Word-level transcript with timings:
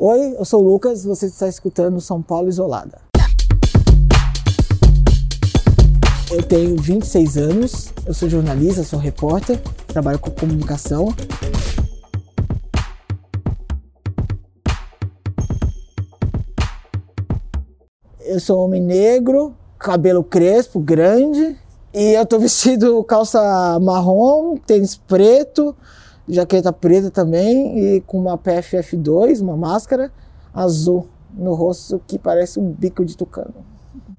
Oi, 0.00 0.36
eu 0.38 0.44
sou 0.44 0.62
o 0.62 0.64
Lucas, 0.64 1.02
você 1.02 1.26
está 1.26 1.48
escutando 1.48 2.00
São 2.00 2.22
Paulo 2.22 2.48
Isolada. 2.48 3.00
Eu 6.30 6.40
tenho 6.40 6.76
26 6.76 7.36
anos, 7.36 7.92
eu 8.06 8.14
sou 8.14 8.28
jornalista, 8.28 8.84
sou 8.84 8.96
repórter, 8.96 9.60
trabalho 9.88 10.20
com 10.20 10.30
comunicação. 10.30 11.12
Eu 18.20 18.38
sou 18.38 18.64
homem 18.64 18.80
negro, 18.80 19.52
cabelo 19.80 20.22
crespo, 20.22 20.78
grande, 20.78 21.58
e 21.92 22.12
eu 22.12 22.24
tô 22.24 22.38
vestido 22.38 23.02
calça 23.02 23.80
marrom, 23.80 24.58
tênis 24.58 24.94
preto, 24.94 25.74
jaqueta 26.28 26.72
preta 26.72 27.10
também 27.10 27.78
e 27.78 28.00
com 28.02 28.18
uma 28.18 28.36
PFF2, 28.36 29.40
uma 29.40 29.56
máscara 29.56 30.12
azul 30.52 31.06
no 31.32 31.54
rosto 31.54 32.00
que 32.06 32.18
parece 32.18 32.58
um 32.58 32.70
bico 32.70 33.04
de 33.04 33.16
tucano. 33.16 33.54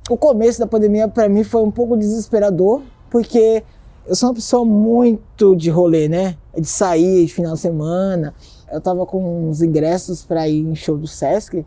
O 0.09 0.17
começo 0.17 0.59
da 0.59 0.67
pandemia 0.67 1.07
para 1.07 1.29
mim 1.29 1.43
foi 1.43 1.61
um 1.61 1.71
pouco 1.71 1.95
desesperador, 1.95 2.81
porque 3.09 3.63
eu 4.07 4.15
sou 4.15 4.29
uma 4.29 4.35
pessoa 4.35 4.65
muito 4.65 5.55
de 5.55 5.69
rolê, 5.69 6.07
né? 6.07 6.35
De 6.57 6.67
sair 6.67 7.25
de 7.25 7.33
final 7.33 7.53
de 7.53 7.59
semana. 7.59 8.33
Eu 8.71 8.81
tava 8.81 9.05
com 9.05 9.49
uns 9.49 9.61
ingressos 9.61 10.23
para 10.23 10.47
ir 10.47 10.61
em 10.61 10.75
show 10.75 10.97
do 10.97 11.07
Sesc 11.07 11.65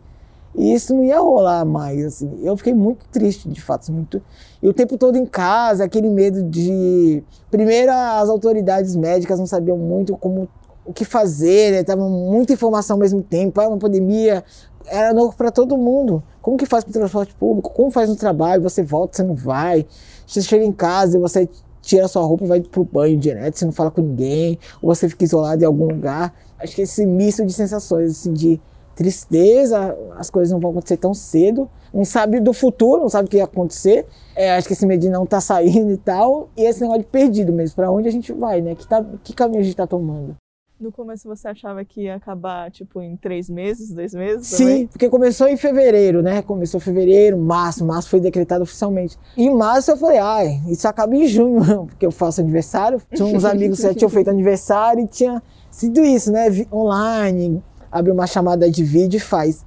e 0.55 0.73
isso 0.73 0.93
não 0.93 1.03
ia 1.03 1.19
rolar 1.19 1.65
mais, 1.65 2.05
assim. 2.05 2.39
Eu 2.43 2.55
fiquei 2.55 2.73
muito 2.73 3.05
triste, 3.11 3.49
de 3.49 3.61
fato, 3.61 3.91
muito. 3.91 4.21
E 4.61 4.67
o 4.67 4.73
tempo 4.73 4.97
todo 4.97 5.17
em 5.17 5.25
casa, 5.25 5.83
aquele 5.83 6.09
medo 6.09 6.43
de. 6.43 7.23
Primeiro, 7.49 7.91
as 7.91 8.29
autoridades 8.29 8.95
médicas 8.95 9.39
não 9.39 9.47
sabiam 9.47 9.77
muito 9.77 10.15
como 10.17 10.47
o 10.85 10.93
que 10.93 11.05
fazer, 11.05 11.71
né? 11.71 11.83
Tava 11.83 12.07
muita 12.07 12.53
informação 12.53 12.95
ao 12.95 12.99
mesmo 12.99 13.21
tempo. 13.21 13.59
Ah, 13.59 13.67
uma 13.67 13.77
pandemia 13.77 14.43
era 14.85 15.13
novo 15.13 15.35
para 15.35 15.49
todo 15.49 15.77
mundo. 15.77 16.23
Como 16.41 16.57
que 16.57 16.65
faz 16.65 16.83
com 16.83 16.91
o 16.91 16.93
transporte 16.93 17.33
público? 17.33 17.71
Como 17.71 17.89
faz 17.89 18.09
no 18.09 18.15
trabalho? 18.15 18.61
Você 18.63 18.83
volta, 18.83 19.17
você 19.17 19.23
não 19.23 19.35
vai. 19.35 19.85
Você 20.27 20.41
chega 20.41 20.63
em 20.63 20.71
casa 20.71 21.17
e 21.17 21.19
você 21.19 21.49
tira 21.81 22.07
sua 22.07 22.23
roupa 22.23 22.45
e 22.45 22.47
vai 22.47 22.61
pro 22.61 22.85
banho 22.85 23.17
direto, 23.17 23.59
você 23.59 23.65
não 23.65 23.73
fala 23.73 23.91
com 23.91 24.01
ninguém, 24.01 24.57
ou 24.81 24.95
você 24.95 25.09
fica 25.09 25.25
isolado 25.25 25.61
em 25.61 25.65
algum 25.65 25.85
lugar. 25.85 26.33
Acho 26.57 26.75
que 26.75 26.83
esse 26.83 27.05
misto 27.05 27.45
de 27.45 27.51
sensações, 27.51 28.11
assim, 28.11 28.31
de 28.31 28.61
tristeza, 28.95 29.97
as 30.17 30.29
coisas 30.29 30.51
não 30.51 30.59
vão 30.59 30.71
acontecer 30.71 30.97
tão 30.97 31.13
cedo, 31.13 31.69
não 31.93 32.05
sabe 32.05 32.39
do 32.39 32.53
futuro, 32.53 33.01
não 33.01 33.09
sabe 33.09 33.27
o 33.27 33.29
que 33.29 33.37
ia 33.37 33.43
acontecer. 33.43 34.05
É, 34.35 34.55
acho 34.55 34.67
que 34.67 34.73
esse 34.73 34.85
medo 34.85 35.09
não 35.09 35.25
tá 35.25 35.39
saindo 35.39 35.91
e 35.91 35.97
tal, 35.97 36.49
e 36.57 36.63
esse 36.63 36.81
negócio 36.81 37.03
de 37.03 37.07
perdido 37.07 37.53
mesmo, 37.53 37.75
para 37.75 37.91
onde 37.91 38.07
a 38.07 38.11
gente 38.11 38.31
vai, 38.33 38.61
né? 38.61 38.75
Que, 38.75 38.87
tá, 38.87 39.05
que 39.23 39.33
caminho 39.33 39.61
a 39.61 39.63
gente 39.63 39.75
tá 39.75 39.85
tomando? 39.85 40.35
No 40.79 40.91
começo 40.91 41.29
você 41.29 41.47
achava 41.47 41.85
que 41.85 42.01
ia 42.01 42.15
acabar, 42.15 42.69
tipo, 42.69 43.01
em 43.01 43.15
três 43.15 43.49
meses, 43.49 43.93
dois 43.93 44.13
meses? 44.13 44.47
Sim, 44.47 44.65
também? 44.65 44.87
porque 44.87 45.09
começou 45.09 45.47
em 45.47 45.55
fevereiro, 45.55 46.21
né? 46.21 46.41
Começou 46.41 46.77
em 46.79 46.81
fevereiro, 46.81 47.37
março, 47.37 47.85
março 47.85 48.09
foi 48.09 48.19
decretado 48.19 48.63
oficialmente. 48.63 49.17
Em 49.37 49.49
março 49.49 49.91
eu 49.91 49.97
falei, 49.97 50.17
ai, 50.17 50.61
isso 50.67 50.85
acaba 50.87 51.15
em 51.15 51.25
junho, 51.25 51.85
porque 51.87 52.05
eu 52.05 52.11
faço 52.11 52.41
aniversário. 52.41 53.01
Tinha 53.13 53.25
uns 53.25 53.45
amigos 53.45 53.77
que 53.77 53.83
já 53.83 53.93
tinham 53.93 54.09
feito 54.09 54.29
aniversário 54.29 55.05
e 55.05 55.07
tinha 55.07 55.41
sido 55.71 56.03
isso, 56.03 56.31
né? 56.31 56.47
Online, 56.71 57.63
abre 57.93 58.11
uma 58.11 58.25
chamada 58.25 58.69
de 58.69 58.83
vídeo 58.83 59.17
e 59.17 59.19
faz. 59.19 59.63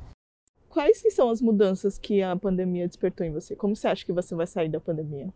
Quais 0.69 1.01
que 1.01 1.11
são 1.11 1.31
as 1.31 1.41
mudanças 1.41 1.97
que 1.97 2.23
a 2.23 2.37
pandemia 2.37 2.87
despertou 2.87 3.25
em 3.25 3.33
você? 3.33 3.55
Como 3.55 3.75
você 3.75 3.87
acha 3.87 4.05
que 4.05 4.13
você 4.13 4.35
vai 4.35 4.47
sair 4.47 4.69
da 4.69 4.81
pandemia? 4.81 5.33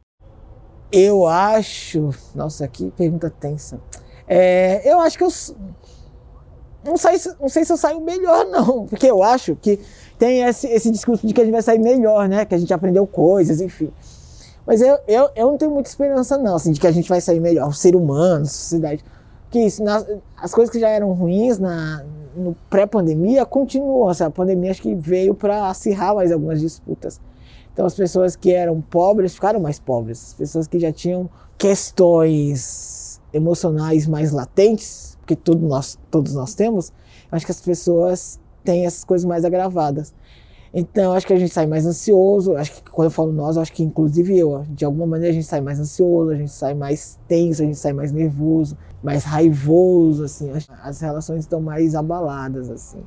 Eu 0.92 1.24
acho. 1.26 2.10
Nossa, 2.34 2.66
que 2.66 2.90
pergunta 2.90 3.30
tensa. 3.30 3.80
É, 4.26 4.82
eu 4.90 5.00
acho 5.00 5.16
que 5.16 5.24
eu. 5.24 5.30
Não 6.84 6.96
sei, 6.96 7.12
não 7.38 7.48
sei 7.48 7.64
se 7.64 7.72
eu 7.72 7.76
saio 7.76 8.00
melhor, 8.00 8.44
não. 8.50 8.86
Porque 8.86 9.06
eu 9.06 9.22
acho 9.22 9.54
que 9.54 9.78
tem 10.18 10.42
esse, 10.42 10.66
esse 10.66 10.90
discurso 10.90 11.26
de 11.26 11.32
que 11.32 11.40
a 11.40 11.44
gente 11.44 11.52
vai 11.52 11.62
sair 11.62 11.78
melhor, 11.78 12.28
né? 12.28 12.44
Que 12.44 12.54
a 12.56 12.58
gente 12.58 12.74
aprendeu 12.74 13.06
coisas, 13.06 13.60
enfim. 13.60 13.92
Mas 14.66 14.82
eu, 14.82 14.98
eu, 15.06 15.30
eu 15.34 15.46
não 15.46 15.56
tenho 15.56 15.70
muita 15.70 15.88
esperança, 15.88 16.36
não, 16.36 16.56
assim, 16.56 16.72
de 16.72 16.80
que 16.80 16.86
a 16.86 16.92
gente 16.92 17.08
vai 17.08 17.20
sair 17.20 17.40
melhor. 17.40 17.68
O 17.68 17.72
ser 17.72 17.94
humano, 17.94 18.42
a 18.42 18.48
sociedade. 18.48 19.04
Que 19.48 19.60
isso, 19.60 19.82
na, 19.82 20.04
as 20.36 20.52
coisas 20.52 20.70
que 20.70 20.78
já 20.78 20.88
eram 20.88 21.12
ruins 21.12 21.58
na, 21.58 22.04
no 22.36 22.56
pré-pandemia 22.68 23.44
continuam. 23.44 24.08
Assim, 24.08 24.24
a 24.24 24.30
pandemia 24.30 24.70
acho 24.70 24.82
que 24.82 24.94
veio 24.94 25.34
para 25.34 25.68
acirrar 25.68 26.14
mais 26.14 26.32
algumas 26.32 26.60
disputas. 26.60 27.20
Então 27.72 27.86
as 27.86 27.94
pessoas 27.94 28.36
que 28.36 28.52
eram 28.52 28.80
pobres 28.80 29.34
ficaram 29.34 29.60
mais 29.60 29.78
pobres. 29.78 30.28
As 30.28 30.34
pessoas 30.34 30.66
que 30.66 30.78
já 30.78 30.92
tinham 30.92 31.28
questões 31.56 33.20
emocionais 33.32 34.06
mais 34.06 34.32
latentes, 34.32 35.16
que 35.26 35.36
todos 35.36 35.62
nós, 35.62 35.98
todos 36.10 36.34
nós 36.34 36.54
temos, 36.54 36.92
acho 37.30 37.46
que 37.46 37.52
as 37.52 37.60
pessoas 37.60 38.40
têm 38.64 38.86
essas 38.86 39.04
coisas 39.04 39.24
mais 39.24 39.44
agravadas. 39.44 40.12
Então, 40.72 41.12
acho 41.12 41.26
que 41.26 41.32
a 41.32 41.38
gente 41.38 41.52
sai 41.52 41.66
mais 41.66 41.84
ansioso. 41.84 42.56
Acho 42.56 42.72
que 42.72 42.90
quando 42.90 43.06
eu 43.06 43.10
falo 43.10 43.32
nós, 43.32 43.58
acho 43.58 43.72
que 43.72 43.82
inclusive 43.82 44.38
eu, 44.38 44.64
de 44.68 44.84
alguma 44.84 45.06
maneira 45.06 45.32
a 45.32 45.34
gente 45.34 45.46
sai 45.46 45.60
mais 45.60 45.80
ansioso, 45.80 46.30
a 46.30 46.36
gente 46.36 46.52
sai 46.52 46.74
mais 46.74 47.18
tenso, 47.26 47.62
a 47.62 47.66
gente 47.66 47.78
sai 47.78 47.92
mais 47.92 48.12
nervoso, 48.12 48.76
mais 49.02 49.24
raivoso, 49.24 50.24
assim. 50.24 50.50
As 50.82 51.00
relações 51.00 51.40
estão 51.40 51.60
mais 51.60 51.94
abaladas, 51.94 52.70
assim. 52.70 53.02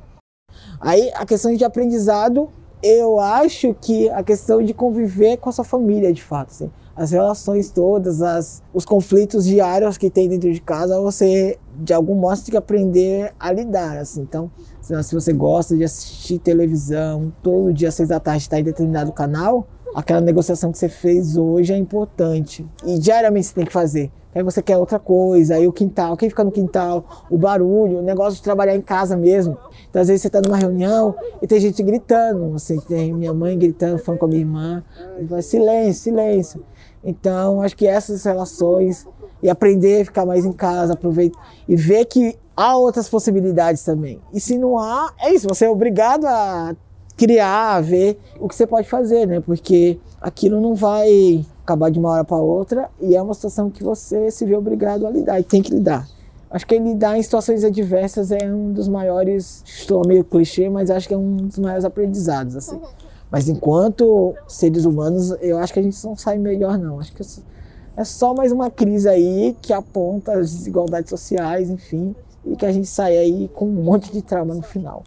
Aí, 0.80 1.10
a 1.14 1.24
questão 1.24 1.54
de 1.54 1.64
aprendizado, 1.64 2.48
eu 2.82 3.18
acho 3.18 3.74
que 3.74 4.10
a 4.10 4.22
questão 4.22 4.62
de 4.62 4.74
conviver 4.74 5.38
com 5.38 5.48
a 5.48 5.52
sua 5.52 5.64
família, 5.64 6.12
de 6.12 6.22
fato, 6.22 6.50
assim. 6.50 6.70
As 6.96 7.10
relações 7.10 7.70
todas, 7.70 8.22
as, 8.22 8.62
os 8.72 8.84
conflitos 8.84 9.44
diários 9.44 9.98
que 9.98 10.08
tem 10.08 10.28
dentro 10.28 10.52
de 10.52 10.60
casa, 10.60 11.00
você, 11.00 11.58
de 11.76 11.92
algum 11.92 12.14
modo, 12.14 12.36
tem 12.36 12.52
que 12.52 12.56
aprender 12.56 13.32
a 13.38 13.52
lidar, 13.52 13.98
assim. 13.98 14.22
Então, 14.22 14.50
se 14.80 15.14
você 15.14 15.32
gosta 15.32 15.76
de 15.76 15.82
assistir 15.82 16.38
televisão, 16.38 17.32
todo 17.42 17.72
dia 17.72 17.88
às 17.88 17.94
seis 17.94 18.08
da 18.08 18.20
tarde 18.20 18.42
está 18.42 18.60
em 18.60 18.62
determinado 18.62 19.12
canal, 19.12 19.66
aquela 19.94 20.20
negociação 20.20 20.70
que 20.70 20.78
você 20.78 20.88
fez 20.88 21.36
hoje 21.36 21.72
é 21.72 21.76
importante. 21.76 22.66
E 22.84 22.98
diariamente 22.98 23.46
você 23.46 23.54
tem 23.54 23.64
que 23.64 23.72
fazer. 23.72 24.12
Aí 24.34 24.42
você 24.42 24.60
quer 24.60 24.76
outra 24.76 24.98
coisa, 24.98 25.54
aí 25.54 25.68
o 25.68 25.72
quintal, 25.72 26.16
quem 26.16 26.28
fica 26.28 26.42
no 26.42 26.50
quintal, 26.50 27.24
o 27.30 27.38
barulho, 27.38 28.00
o 28.00 28.02
negócio 28.02 28.34
de 28.34 28.42
trabalhar 28.42 28.74
em 28.74 28.80
casa 28.80 29.16
mesmo. 29.16 29.56
Então, 29.88 30.02
às 30.02 30.08
vezes 30.08 30.22
você 30.22 30.26
está 30.26 30.40
numa 30.44 30.56
reunião 30.56 31.14
e 31.40 31.46
tem 31.46 31.60
gente 31.60 31.80
gritando, 31.84 32.52
assim, 32.56 32.80
tem 32.80 33.12
minha 33.12 33.32
mãe 33.32 33.56
gritando, 33.56 33.96
falando 33.98 34.18
com 34.18 34.26
a 34.26 34.28
minha 34.28 34.40
irmã, 34.40 34.82
e 35.20 35.42
silêncio, 35.42 36.02
silêncio. 36.02 36.64
Então, 37.04 37.60
acho 37.60 37.76
que 37.76 37.86
essas 37.86 38.24
relações 38.24 39.06
e 39.42 39.50
aprender 39.50 40.02
a 40.02 40.04
ficar 40.06 40.24
mais 40.24 40.44
em 40.46 40.52
casa, 40.52 40.94
aproveitar 40.94 41.38
e 41.68 41.76
ver 41.76 42.06
que 42.06 42.36
há 42.56 42.76
outras 42.76 43.08
possibilidades 43.08 43.84
também. 43.84 44.20
E 44.32 44.40
se 44.40 44.56
não 44.56 44.78
há, 44.78 45.12
é 45.20 45.34
isso, 45.34 45.46
você 45.46 45.66
é 45.66 45.70
obrigado 45.70 46.24
a 46.24 46.74
criar, 47.16 47.76
a 47.76 47.80
ver 47.80 48.18
o 48.40 48.48
que 48.48 48.54
você 48.54 48.66
pode 48.66 48.88
fazer, 48.88 49.26
né? 49.26 49.40
Porque 49.40 49.98
aquilo 50.20 50.60
não 50.60 50.74
vai 50.74 51.44
acabar 51.62 51.90
de 51.90 51.98
uma 51.98 52.10
hora 52.10 52.24
para 52.24 52.36
outra 52.36 52.90
e 53.00 53.14
é 53.14 53.22
uma 53.22 53.34
situação 53.34 53.70
que 53.70 53.84
você 53.84 54.30
se 54.30 54.44
vê 54.44 54.56
obrigado 54.56 55.06
a 55.06 55.10
lidar 55.10 55.38
e 55.38 55.44
tem 55.44 55.62
que 55.62 55.72
lidar. 55.72 56.08
Acho 56.50 56.66
que 56.66 56.78
lidar 56.78 57.18
em 57.18 57.22
situações 57.22 57.64
adversas 57.64 58.30
é 58.30 58.46
um 58.46 58.72
dos 58.72 58.88
maiores, 58.88 59.62
estou 59.66 60.06
meio 60.06 60.22
clichê, 60.22 60.68
mas 60.68 60.88
acho 60.90 61.08
que 61.08 61.12
é 61.12 61.18
um 61.18 61.36
dos 61.36 61.58
maiores 61.58 61.84
aprendizados, 61.84 62.54
assim. 62.54 62.80
Mas 63.34 63.48
enquanto 63.48 64.32
seres 64.46 64.84
humanos, 64.84 65.32
eu 65.40 65.58
acho 65.58 65.72
que 65.72 65.80
a 65.80 65.82
gente 65.82 66.04
não 66.04 66.14
sai 66.14 66.38
melhor, 66.38 66.78
não. 66.78 67.00
Acho 67.00 67.12
que 67.12 67.20
é 67.96 68.04
só 68.04 68.32
mais 68.32 68.52
uma 68.52 68.70
crise 68.70 69.08
aí 69.08 69.56
que 69.60 69.72
aponta 69.72 70.38
as 70.38 70.52
desigualdades 70.52 71.10
sociais, 71.10 71.68
enfim, 71.68 72.14
e 72.44 72.54
que 72.54 72.64
a 72.64 72.70
gente 72.70 72.86
sai 72.86 73.18
aí 73.18 73.48
com 73.48 73.66
um 73.66 73.82
monte 73.82 74.12
de 74.12 74.22
trauma 74.22 74.54
no 74.54 74.62
final. 74.62 75.02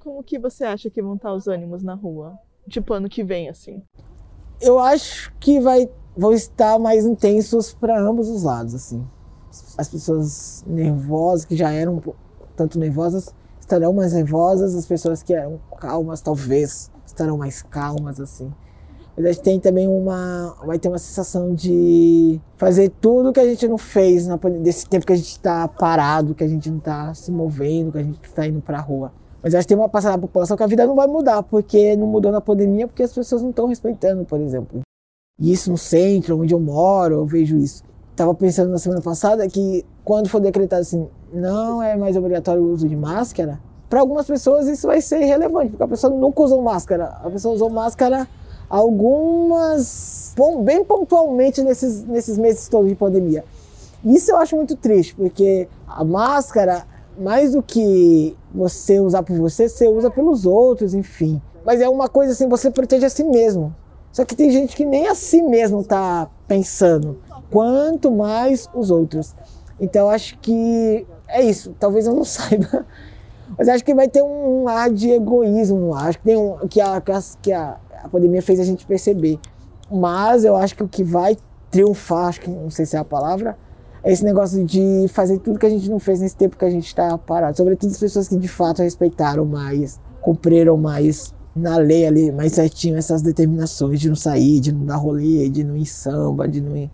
Como 0.00 0.22
que 0.22 0.38
você 0.38 0.64
acha 0.64 0.90
que 0.90 1.00
vão 1.00 1.14
estar 1.14 1.32
os 1.32 1.48
ânimos 1.48 1.82
na 1.82 1.94
rua? 1.94 2.38
Tipo, 2.68 2.92
ano 2.92 3.08
que 3.08 3.24
vem, 3.24 3.48
assim? 3.48 3.82
Eu 4.60 4.78
acho 4.78 5.32
que 5.40 5.58
vai, 5.60 5.88
vão 6.14 6.34
estar 6.34 6.78
mais 6.78 7.06
intensos 7.06 7.72
para 7.72 7.98
ambos 7.98 8.28
os 8.28 8.42
lados, 8.42 8.74
assim. 8.74 9.02
As 9.78 9.88
pessoas 9.88 10.62
nervosas, 10.66 11.46
que 11.46 11.56
já 11.56 11.72
eram 11.72 12.02
tanto 12.54 12.78
nervosas, 12.78 13.34
estarão 13.58 13.94
mais 13.94 14.12
nervosas. 14.12 14.74
As 14.74 14.84
pessoas 14.84 15.22
que 15.22 15.32
eram 15.32 15.58
calmas, 15.78 16.20
talvez, 16.20 16.92
estarão 17.14 17.38
mais 17.38 17.62
calmas, 17.62 18.20
assim. 18.20 18.52
Mas 19.16 19.26
a 19.26 19.32
gente 19.32 19.42
tem 19.42 19.60
também 19.60 19.86
uma. 19.86 20.56
Vai 20.66 20.78
ter 20.78 20.88
uma 20.88 20.98
sensação 20.98 21.54
de 21.54 22.40
fazer 22.56 22.90
tudo 23.00 23.32
que 23.32 23.40
a 23.40 23.46
gente 23.46 23.66
não 23.68 23.78
fez 23.78 24.26
na, 24.26 24.36
desse 24.36 24.88
tempo 24.88 25.06
que 25.06 25.12
a 25.12 25.16
gente 25.16 25.30
está 25.30 25.68
parado, 25.68 26.34
que 26.34 26.42
a 26.42 26.48
gente 26.48 26.68
não 26.68 26.78
está 26.78 27.14
se 27.14 27.30
movendo, 27.30 27.92
que 27.92 27.98
a 27.98 28.02
gente 28.02 28.18
está 28.24 28.46
indo 28.46 28.60
para 28.60 28.78
a 28.78 28.80
rua. 28.80 29.12
Mas 29.42 29.54
acho 29.54 29.64
que 29.64 29.74
tem 29.74 29.76
uma 29.76 29.88
passada 29.88 30.16
da 30.16 30.20
população 30.20 30.56
que 30.56 30.62
a 30.62 30.66
vida 30.66 30.86
não 30.86 30.96
vai 30.96 31.06
mudar, 31.06 31.42
porque 31.42 31.94
não 31.96 32.06
mudou 32.06 32.32
na 32.32 32.40
pandemia, 32.40 32.88
porque 32.88 33.02
as 33.02 33.12
pessoas 33.12 33.42
não 33.42 33.50
estão 33.50 33.66
respeitando, 33.66 34.24
por 34.24 34.40
exemplo. 34.40 34.80
E 35.38 35.52
isso 35.52 35.70
no 35.70 35.76
centro, 35.78 36.40
onde 36.40 36.54
eu 36.54 36.60
moro, 36.60 37.16
eu 37.16 37.26
vejo 37.26 37.56
isso. 37.56 37.84
Estava 38.10 38.34
pensando 38.34 38.70
na 38.70 38.78
semana 38.78 39.02
passada 39.02 39.46
que 39.48 39.84
quando 40.04 40.28
for 40.28 40.40
decretado 40.40 40.82
assim, 40.82 41.08
não 41.32 41.82
é 41.82 41.96
mais 41.96 42.16
obrigatório 42.16 42.62
o 42.62 42.72
uso 42.72 42.88
de 42.88 42.96
máscara, 42.96 43.60
para 43.94 44.00
algumas 44.00 44.26
pessoas 44.26 44.66
isso 44.66 44.88
vai 44.88 45.00
ser 45.00 45.22
irrelevante, 45.22 45.70
porque 45.70 45.84
a 45.84 45.86
pessoa 45.86 46.12
nunca 46.12 46.42
usou 46.42 46.60
máscara. 46.60 47.16
A 47.22 47.30
pessoa 47.30 47.54
usou 47.54 47.70
máscara 47.70 48.26
algumas, 48.68 50.34
bem 50.64 50.84
pontualmente 50.84 51.62
nesses, 51.62 52.02
nesses 52.02 52.36
meses 52.36 52.66
todos 52.66 52.88
de 52.88 52.96
pandemia. 52.96 53.44
Isso 54.04 54.32
eu 54.32 54.36
acho 54.36 54.56
muito 54.56 54.74
triste, 54.74 55.14
porque 55.14 55.68
a 55.86 56.02
máscara, 56.02 56.84
mais 57.16 57.52
do 57.52 57.62
que 57.62 58.36
você 58.52 58.98
usar 58.98 59.22
por 59.22 59.38
você, 59.38 59.68
você 59.68 59.86
usa 59.86 60.10
pelos 60.10 60.44
outros, 60.44 60.92
enfim. 60.92 61.40
Mas 61.64 61.80
é 61.80 61.88
uma 61.88 62.08
coisa 62.08 62.32
assim, 62.32 62.48
você 62.48 62.72
protege 62.72 63.06
a 63.06 63.10
si 63.10 63.22
mesmo. 63.22 63.72
Só 64.10 64.24
que 64.24 64.34
tem 64.34 64.50
gente 64.50 64.74
que 64.74 64.84
nem 64.84 65.06
a 65.06 65.14
si 65.14 65.40
mesmo 65.40 65.84
tá 65.84 66.28
pensando. 66.48 67.20
Quanto 67.48 68.10
mais 68.10 68.68
os 68.74 68.90
outros. 68.90 69.36
Então 69.78 70.10
acho 70.10 70.36
que 70.38 71.06
é 71.28 71.44
isso. 71.44 71.76
Talvez 71.78 72.08
eu 72.08 72.12
não 72.12 72.24
saiba. 72.26 72.84
Mas 73.56 73.68
acho 73.68 73.84
que 73.84 73.94
vai 73.94 74.08
ter 74.08 74.22
um 74.22 74.68
ar 74.68 74.90
de 74.90 75.10
egoísmo. 75.10 75.94
Acho 75.94 76.18
que 76.18 76.24
tem 76.24 76.36
um 76.36 76.66
que 76.68 76.80
a, 76.80 77.02
que 77.40 77.52
a, 77.52 77.78
a 78.02 78.08
pandemia 78.08 78.42
fez 78.42 78.60
a 78.60 78.64
gente 78.64 78.86
perceber. 78.86 79.38
Mas 79.90 80.44
eu 80.44 80.56
acho 80.56 80.74
que 80.74 80.82
o 80.82 80.88
que 80.88 81.04
vai 81.04 81.36
triunfar, 81.70 82.28
acho 82.28 82.40
que 82.40 82.50
não 82.50 82.70
sei 82.70 82.86
se 82.86 82.96
é 82.96 82.98
a 82.98 83.04
palavra, 83.04 83.56
é 84.02 84.12
esse 84.12 84.24
negócio 84.24 84.64
de 84.64 85.06
fazer 85.08 85.38
tudo 85.38 85.58
que 85.58 85.66
a 85.66 85.70
gente 85.70 85.88
não 85.88 85.98
fez 85.98 86.20
nesse 86.20 86.36
tempo 86.36 86.56
que 86.56 86.64
a 86.64 86.70
gente 86.70 86.86
está 86.86 87.16
parado. 87.16 87.56
Sobretudo 87.56 87.90
as 87.90 87.98
pessoas 87.98 88.28
que 88.28 88.36
de 88.36 88.48
fato 88.48 88.82
respeitaram 88.82 89.44
mais, 89.44 90.00
cumpriram 90.20 90.76
mais 90.76 91.34
na 91.54 91.76
lei 91.76 92.06
ali, 92.06 92.32
mais 92.32 92.52
certinho 92.52 92.96
essas 92.96 93.22
determinações 93.22 94.00
de 94.00 94.08
não 94.08 94.16
sair, 94.16 94.60
de 94.60 94.72
não 94.72 94.84
dar 94.84 94.96
rolê, 94.96 95.48
de 95.48 95.62
não 95.64 95.76
ir 95.76 95.86
samba, 95.86 96.48
de 96.48 96.60
não 96.60 96.76
ir 96.76 96.90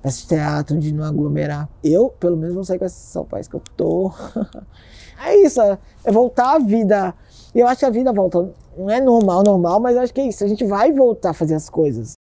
para 0.00 0.10
esse 0.10 0.26
teatro, 0.26 0.78
de 0.78 0.92
não 0.92 1.04
aglomerar. 1.04 1.68
Eu, 1.82 2.08
pelo 2.08 2.36
menos, 2.36 2.54
não 2.54 2.64
sair 2.64 2.78
com 2.78 2.84
essa 2.84 3.24
Paulo 3.24 3.48
que 3.48 3.56
eu 3.56 3.62
tô. 3.76 4.12
é 5.30 5.36
isso, 5.44 5.60
é 5.60 6.12
voltar 6.12 6.54
à 6.54 6.58
vida. 6.58 7.14
Eu 7.54 7.66
acho 7.66 7.80
que 7.80 7.86
a 7.86 7.90
vida 7.90 8.12
volta. 8.12 8.52
Não 8.76 8.90
é 8.90 9.00
normal, 9.00 9.42
normal, 9.44 9.78
mas 9.78 9.94
eu 9.94 10.02
acho 10.02 10.12
que 10.12 10.20
é 10.20 10.26
isso. 10.26 10.42
A 10.42 10.48
gente 10.48 10.64
vai 10.64 10.92
voltar 10.92 11.30
a 11.30 11.34
fazer 11.34 11.54
as 11.54 11.70
coisas 11.70 12.14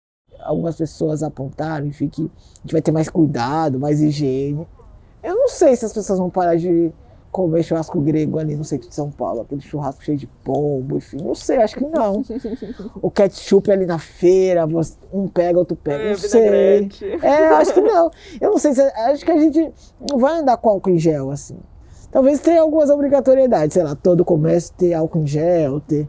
algumas 0.43 0.76
pessoas 0.76 1.23
apontaram, 1.23 1.87
enfim, 1.87 2.08
que 2.08 2.23
a 2.23 2.62
gente 2.62 2.73
vai 2.73 2.82
ter 2.82 2.93
mais 2.93 3.08
cuidado, 3.08 3.79
mais 3.79 4.00
higiene. 4.00 4.67
Eu 5.23 5.35
não 5.35 5.49
sei 5.49 5.76
se 5.76 5.85
as 5.85 5.93
pessoas 5.93 6.19
vão 6.19 6.31
parar 6.31 6.56
de 6.56 6.93
comer 7.31 7.62
churrasco 7.62 8.00
grego 8.00 8.41
ali 8.41 8.56
no 8.56 8.64
centro 8.64 8.88
de 8.88 8.94
São 8.94 9.08
Paulo, 9.08 9.43
aquele 9.43 9.61
churrasco 9.61 10.02
cheio 10.02 10.19
de 10.19 10.26
pombo, 10.26 10.97
enfim, 10.97 11.19
não 11.19 11.35
sei, 11.35 11.58
acho 11.58 11.76
que 11.76 11.85
não. 11.85 12.25
o 13.00 13.08
ketchup 13.08 13.70
ali 13.70 13.87
na 13.87 14.00
feira, 14.00 14.67
um 15.12 15.29
pega, 15.29 15.58
outro 15.58 15.76
pega, 15.76 16.02
é, 16.02 16.11
não 16.11 16.17
sei. 16.19 16.88
É, 17.23 17.49
acho 17.50 17.73
que 17.73 17.81
não. 17.81 18.11
Eu 18.41 18.50
não 18.50 18.58
sei, 18.58 18.75
se, 18.75 18.81
acho 18.81 19.25
que 19.25 19.31
a 19.31 19.38
gente 19.38 19.73
não 20.11 20.19
vai 20.19 20.41
andar 20.41 20.56
com 20.56 20.70
álcool 20.70 20.91
em 20.91 20.99
gel, 20.99 21.31
assim. 21.31 21.56
Talvez 22.11 22.41
tenha 22.41 22.61
algumas 22.61 22.91
obrigatoriedades, 22.91 23.75
sei 23.75 23.85
lá, 23.85 23.95
todo 23.95 24.25
comércio 24.25 24.75
ter 24.77 24.95
álcool 24.95 25.21
em 25.21 25.27
gel, 25.27 25.81
ter... 25.81 26.09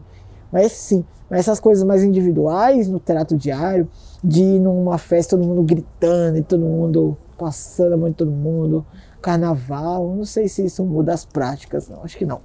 Mas 0.50 0.72
sim, 0.72 1.04
mas 1.30 1.40
essas 1.40 1.60
coisas 1.60 1.84
mais 1.84 2.02
individuais 2.02 2.88
no 2.88 2.98
trato 2.98 3.36
diário, 3.36 3.88
de 4.22 4.42
ir 4.42 4.58
numa 4.58 4.98
festa, 4.98 5.36
todo 5.36 5.46
mundo 5.46 5.62
gritando 5.62 6.38
e 6.38 6.42
todo 6.42 6.60
mundo 6.60 7.16
passando 7.38 7.94
a 7.94 7.96
mão 7.96 8.10
de 8.10 8.16
todo 8.16 8.30
mundo, 8.30 8.84
carnaval, 9.20 10.14
não 10.14 10.24
sei 10.24 10.48
se 10.48 10.64
isso 10.64 10.84
muda 10.84 11.14
as 11.14 11.24
práticas, 11.24 11.88
não, 11.88 12.02
acho 12.02 12.18
que 12.18 12.26
não. 12.26 12.40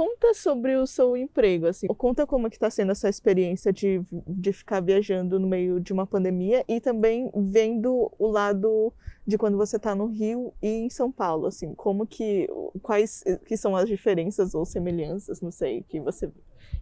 Conta 0.00 0.32
sobre 0.32 0.76
o 0.76 0.86
seu 0.86 1.14
emprego, 1.14 1.66
assim, 1.66 1.86
conta 1.88 2.26
como 2.26 2.46
é 2.46 2.50
que 2.50 2.56
está 2.56 2.70
sendo 2.70 2.90
essa 2.90 3.06
experiência 3.06 3.70
de, 3.70 4.00
de 4.26 4.50
ficar 4.50 4.80
viajando 4.80 5.38
no 5.38 5.46
meio 5.46 5.78
de 5.78 5.92
uma 5.92 6.06
pandemia 6.06 6.64
e 6.66 6.80
também 6.80 7.30
vendo 7.36 8.10
o 8.18 8.26
lado 8.26 8.94
de 9.26 9.36
quando 9.36 9.58
você 9.58 9.76
está 9.76 9.94
no 9.94 10.06
Rio 10.06 10.54
e 10.62 10.68
em 10.68 10.88
São 10.88 11.12
Paulo, 11.12 11.46
assim, 11.46 11.74
como 11.74 12.06
que, 12.06 12.48
quais 12.80 13.22
que 13.44 13.58
são 13.58 13.76
as 13.76 13.86
diferenças 13.86 14.54
ou 14.54 14.64
semelhanças, 14.64 15.42
não 15.42 15.50
sei, 15.50 15.82
que 15.82 16.00
você 16.00 16.32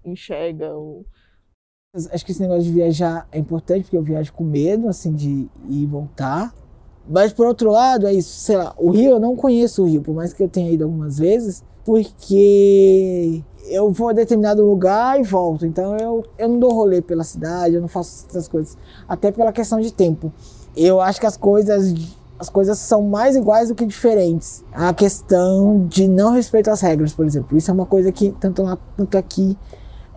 enxerga 0.04 0.72
ou 0.76 1.04
Acho 2.12 2.24
que 2.24 2.30
esse 2.30 2.40
negócio 2.40 2.62
de 2.62 2.72
viajar 2.72 3.26
é 3.32 3.38
importante, 3.40 3.82
porque 3.82 3.96
eu 3.96 4.02
viajo 4.04 4.32
com 4.32 4.44
medo, 4.44 4.86
assim, 4.88 5.12
de 5.12 5.28
ir 5.68 5.82
e 5.82 5.86
voltar. 5.86 6.54
Mas, 7.08 7.32
por 7.32 7.48
outro 7.48 7.72
lado, 7.72 8.06
é 8.06 8.14
isso, 8.14 8.38
sei 8.38 8.58
lá, 8.58 8.76
o 8.78 8.90
Rio, 8.90 9.10
eu 9.10 9.18
não 9.18 9.34
conheço 9.34 9.82
o 9.82 9.86
Rio, 9.86 10.02
por 10.02 10.14
mais 10.14 10.32
que 10.32 10.40
eu 10.40 10.48
tenha 10.48 10.70
ido 10.70 10.84
algumas 10.84 11.18
vezes, 11.18 11.64
porque 11.88 13.42
eu 13.70 13.90
vou 13.90 14.10
a 14.10 14.12
determinado 14.12 14.62
lugar 14.62 15.18
e 15.18 15.22
volto. 15.22 15.64
Então, 15.64 15.96
eu, 15.96 16.22
eu 16.36 16.46
não 16.46 16.58
dou 16.58 16.70
rolê 16.70 17.00
pela 17.00 17.24
cidade, 17.24 17.76
eu 17.76 17.80
não 17.80 17.88
faço 17.88 18.26
essas 18.28 18.46
coisas. 18.46 18.76
Até 19.08 19.32
pela 19.32 19.50
questão 19.54 19.80
de 19.80 19.90
tempo. 19.90 20.30
Eu 20.76 21.00
acho 21.00 21.18
que 21.18 21.24
as 21.24 21.38
coisas 21.38 21.94
as 22.38 22.50
coisas 22.50 22.78
são 22.78 23.02
mais 23.02 23.34
iguais 23.34 23.70
do 23.70 23.74
que 23.74 23.86
diferentes. 23.86 24.62
A 24.70 24.92
questão 24.92 25.86
de 25.86 26.06
não 26.06 26.32
respeito 26.32 26.70
às 26.70 26.82
regras, 26.82 27.14
por 27.14 27.24
exemplo. 27.24 27.56
Isso 27.56 27.70
é 27.70 27.74
uma 27.74 27.86
coisa 27.86 28.12
que 28.12 28.32
tanto 28.38 28.62
lá, 28.62 28.76
tanto 28.94 29.16
aqui 29.16 29.56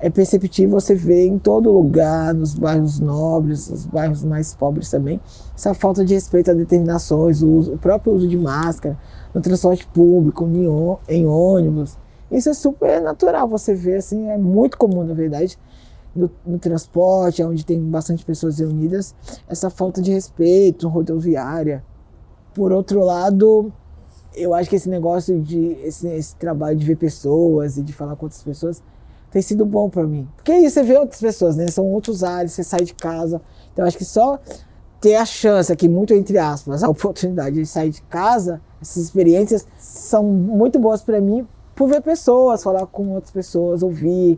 é 0.02 0.10
perceptível 0.10 0.72
você 0.72 0.96
ver 0.96 1.28
em 1.28 1.38
todo 1.38 1.72
lugar, 1.72 2.34
nos 2.34 2.56
bairros 2.56 3.00
nobres, 3.00 3.70
nos 3.70 3.86
bairros 3.86 4.24
mais 4.24 4.56
pobres 4.56 4.90
também, 4.90 5.22
essa 5.56 5.76
falta 5.76 6.04
de 6.04 6.16
respeito 6.16 6.50
a 6.50 6.54
determinações, 6.56 7.44
o, 7.44 7.48
uso, 7.48 7.74
o 7.74 7.78
próprio 7.78 8.14
uso 8.14 8.28
de 8.28 8.36
máscara 8.36 8.98
no 9.32 9.40
transporte 9.40 9.86
público, 9.88 10.50
em 11.08 11.28
ônibus. 11.28 11.98
Isso 12.32 12.50
é 12.50 12.54
super 12.54 13.00
natural, 13.00 13.48
você 13.48 13.76
vê 13.76 13.98
assim, 13.98 14.28
é 14.28 14.38
muito 14.38 14.76
comum 14.76 15.04
na 15.04 15.14
verdade, 15.14 15.58
no, 16.16 16.32
no, 16.46 16.58
transporte, 16.58 17.44
onde 17.44 17.64
tem 17.64 17.80
bastante 17.80 18.26
pessoas 18.26 18.58
reunidas, 18.58 19.16
essa 19.48 19.70
falta 19.70 20.02
de 20.02 20.12
respeito 20.12 20.88
rodoviária. 20.88 21.84
Por 22.56 22.72
outro 22.72 23.06
lado, 23.06 23.72
eu 24.34 24.54
acho 24.54 24.70
que 24.70 24.76
esse 24.76 24.90
negócio 24.90 25.40
de 25.40 25.78
esse, 25.84 26.08
esse 26.08 26.36
trabalho 26.36 26.78
de 26.78 26.86
ver 26.86 26.98
pessoas 26.98 27.78
e 27.78 27.84
de 27.84 27.94
falar 27.94 28.16
com 28.16 28.26
outras 28.26 28.44
pessoas 28.44 28.82
tem 29.32 29.42
sido 29.42 29.66
bom 29.66 29.90
para 29.90 30.04
mim. 30.04 30.28
Porque 30.36 30.52
aí 30.52 30.70
você 30.70 30.84
vê 30.84 30.98
outras 30.98 31.22
pessoas, 31.22 31.56
né? 31.56 31.68
São 31.68 31.86
outros 31.88 32.24
ares, 32.24 32.52
você 32.52 32.64
sai 32.64 32.82
de 32.82 32.94
casa. 32.94 33.42
Então 33.72 33.86
acho 33.86 33.98
que 33.98 34.06
só 34.06 34.40
ter 35.00 35.16
a 35.16 35.26
chance 35.26 35.72
aqui, 35.72 35.88
muito 35.88 36.14
entre 36.14 36.38
aspas, 36.38 36.84
a 36.84 36.90
oportunidade 36.90 37.56
de 37.56 37.66
sair 37.66 37.90
de 37.90 38.02
casa, 38.04 38.62
essas 38.82 39.04
experiências 39.04 39.66
são 39.78 40.24
muito 40.24 40.78
boas 40.78 41.02
para 41.02 41.20
mim 41.20 41.48
por 41.76 41.88
ver 41.88 42.02
pessoas, 42.02 42.62
falar 42.62 42.86
com 42.86 43.10
outras 43.14 43.32
pessoas, 43.32 43.82
ouvir, 43.82 44.38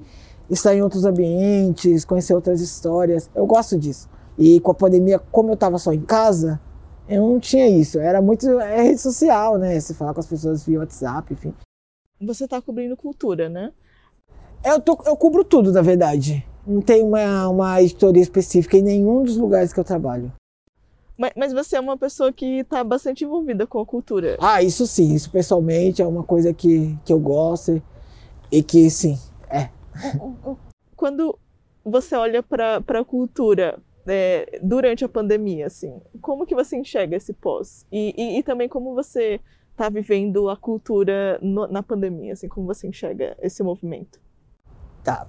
estar 0.50 0.74
em 0.76 0.82
outros 0.82 1.04
ambientes, 1.04 2.06
conhecer 2.06 2.34
outras 2.34 2.62
histórias. 2.62 3.30
Eu 3.36 3.46
gosto 3.46 3.78
disso. 3.78 4.08
E 4.38 4.60
com 4.60 4.72
a 4.72 4.76
pandemia, 4.76 5.20
como 5.20 5.50
eu 5.50 5.56
estava 5.56 5.78
só 5.78 5.92
em 5.92 6.02
casa, 6.02 6.62
eu 7.10 7.22
não 7.22 7.40
tinha 7.40 7.68
isso. 7.68 8.00
Era 8.00 8.22
muito 8.22 8.48
é 8.60 8.84
rede 8.84 9.02
social, 9.02 9.58
né? 9.58 9.80
Você 9.80 9.94
falar 9.94 10.14
com 10.14 10.20
as 10.20 10.28
pessoas 10.28 10.64
via 10.64 10.80
WhatsApp, 10.80 11.34
enfim. 11.34 11.54
Você 12.22 12.46
está 12.46 12.62
cobrindo 12.62 12.96
cultura, 12.96 13.50
né? 13.50 13.72
Eu, 14.64 14.80
tô, 14.80 14.98
eu 15.06 15.16
cubro 15.18 15.44
tudo, 15.44 15.72
na 15.72 15.82
verdade. 15.82 16.46
Não 16.66 16.82
tem 16.82 17.04
uma, 17.04 17.50
uma 17.50 17.82
editoria 17.82 18.22
específica 18.22 18.78
em 18.78 18.82
nenhum 18.82 19.24
dos 19.24 19.36
lugares 19.36 19.74
que 19.74 19.80
eu 19.80 19.84
trabalho. 19.84 20.32
Mas, 21.18 21.32
mas 21.36 21.54
você 21.54 21.76
é 21.76 21.80
uma 21.80 21.98
pessoa 21.98 22.32
que 22.32 22.60
está 22.60 22.84
bastante 22.84 23.24
envolvida 23.24 23.68
com 23.68 23.80
a 23.80 23.86
cultura. 23.86 24.38
Ah, 24.40 24.64
isso 24.64 24.88
sim. 24.88 25.14
Isso 25.14 25.30
pessoalmente 25.30 26.02
é 26.02 26.08
uma 26.08 26.24
coisa 26.24 26.54
que, 26.54 26.98
que 27.04 27.12
eu 27.12 27.20
gosto 27.20 27.82
e 28.52 28.64
que, 28.64 28.90
sim, 28.90 29.20
é. 29.50 29.70
Quando 30.96 31.38
você 31.84 32.16
olha 32.16 32.42
para 32.42 32.78
a 32.78 33.06
cultura 33.06 33.78
é, 34.08 34.60
durante 34.64 35.04
a 35.04 35.10
pandemia, 35.10 35.68
assim, 35.68 36.02
como 36.22 36.46
que 36.46 36.56
você 36.56 36.78
enxerga 36.78 37.18
esse 37.18 37.34
pós? 37.34 37.86
E, 37.92 38.14
e, 38.18 38.40
e 38.40 38.44
também 38.44 38.70
como 38.70 38.94
você 38.94 39.42
está 39.72 39.90
vivendo 39.90 40.50
a 40.50 40.56
cultura 40.56 41.38
no, 41.42 41.68
na 41.68 41.84
pandemia, 41.84 42.34
assim, 42.34 42.48
como 42.48 42.66
você 42.66 42.88
enxerga 42.88 43.36
esse 43.42 43.62
movimento? 43.62 44.23
Tá. 45.04 45.28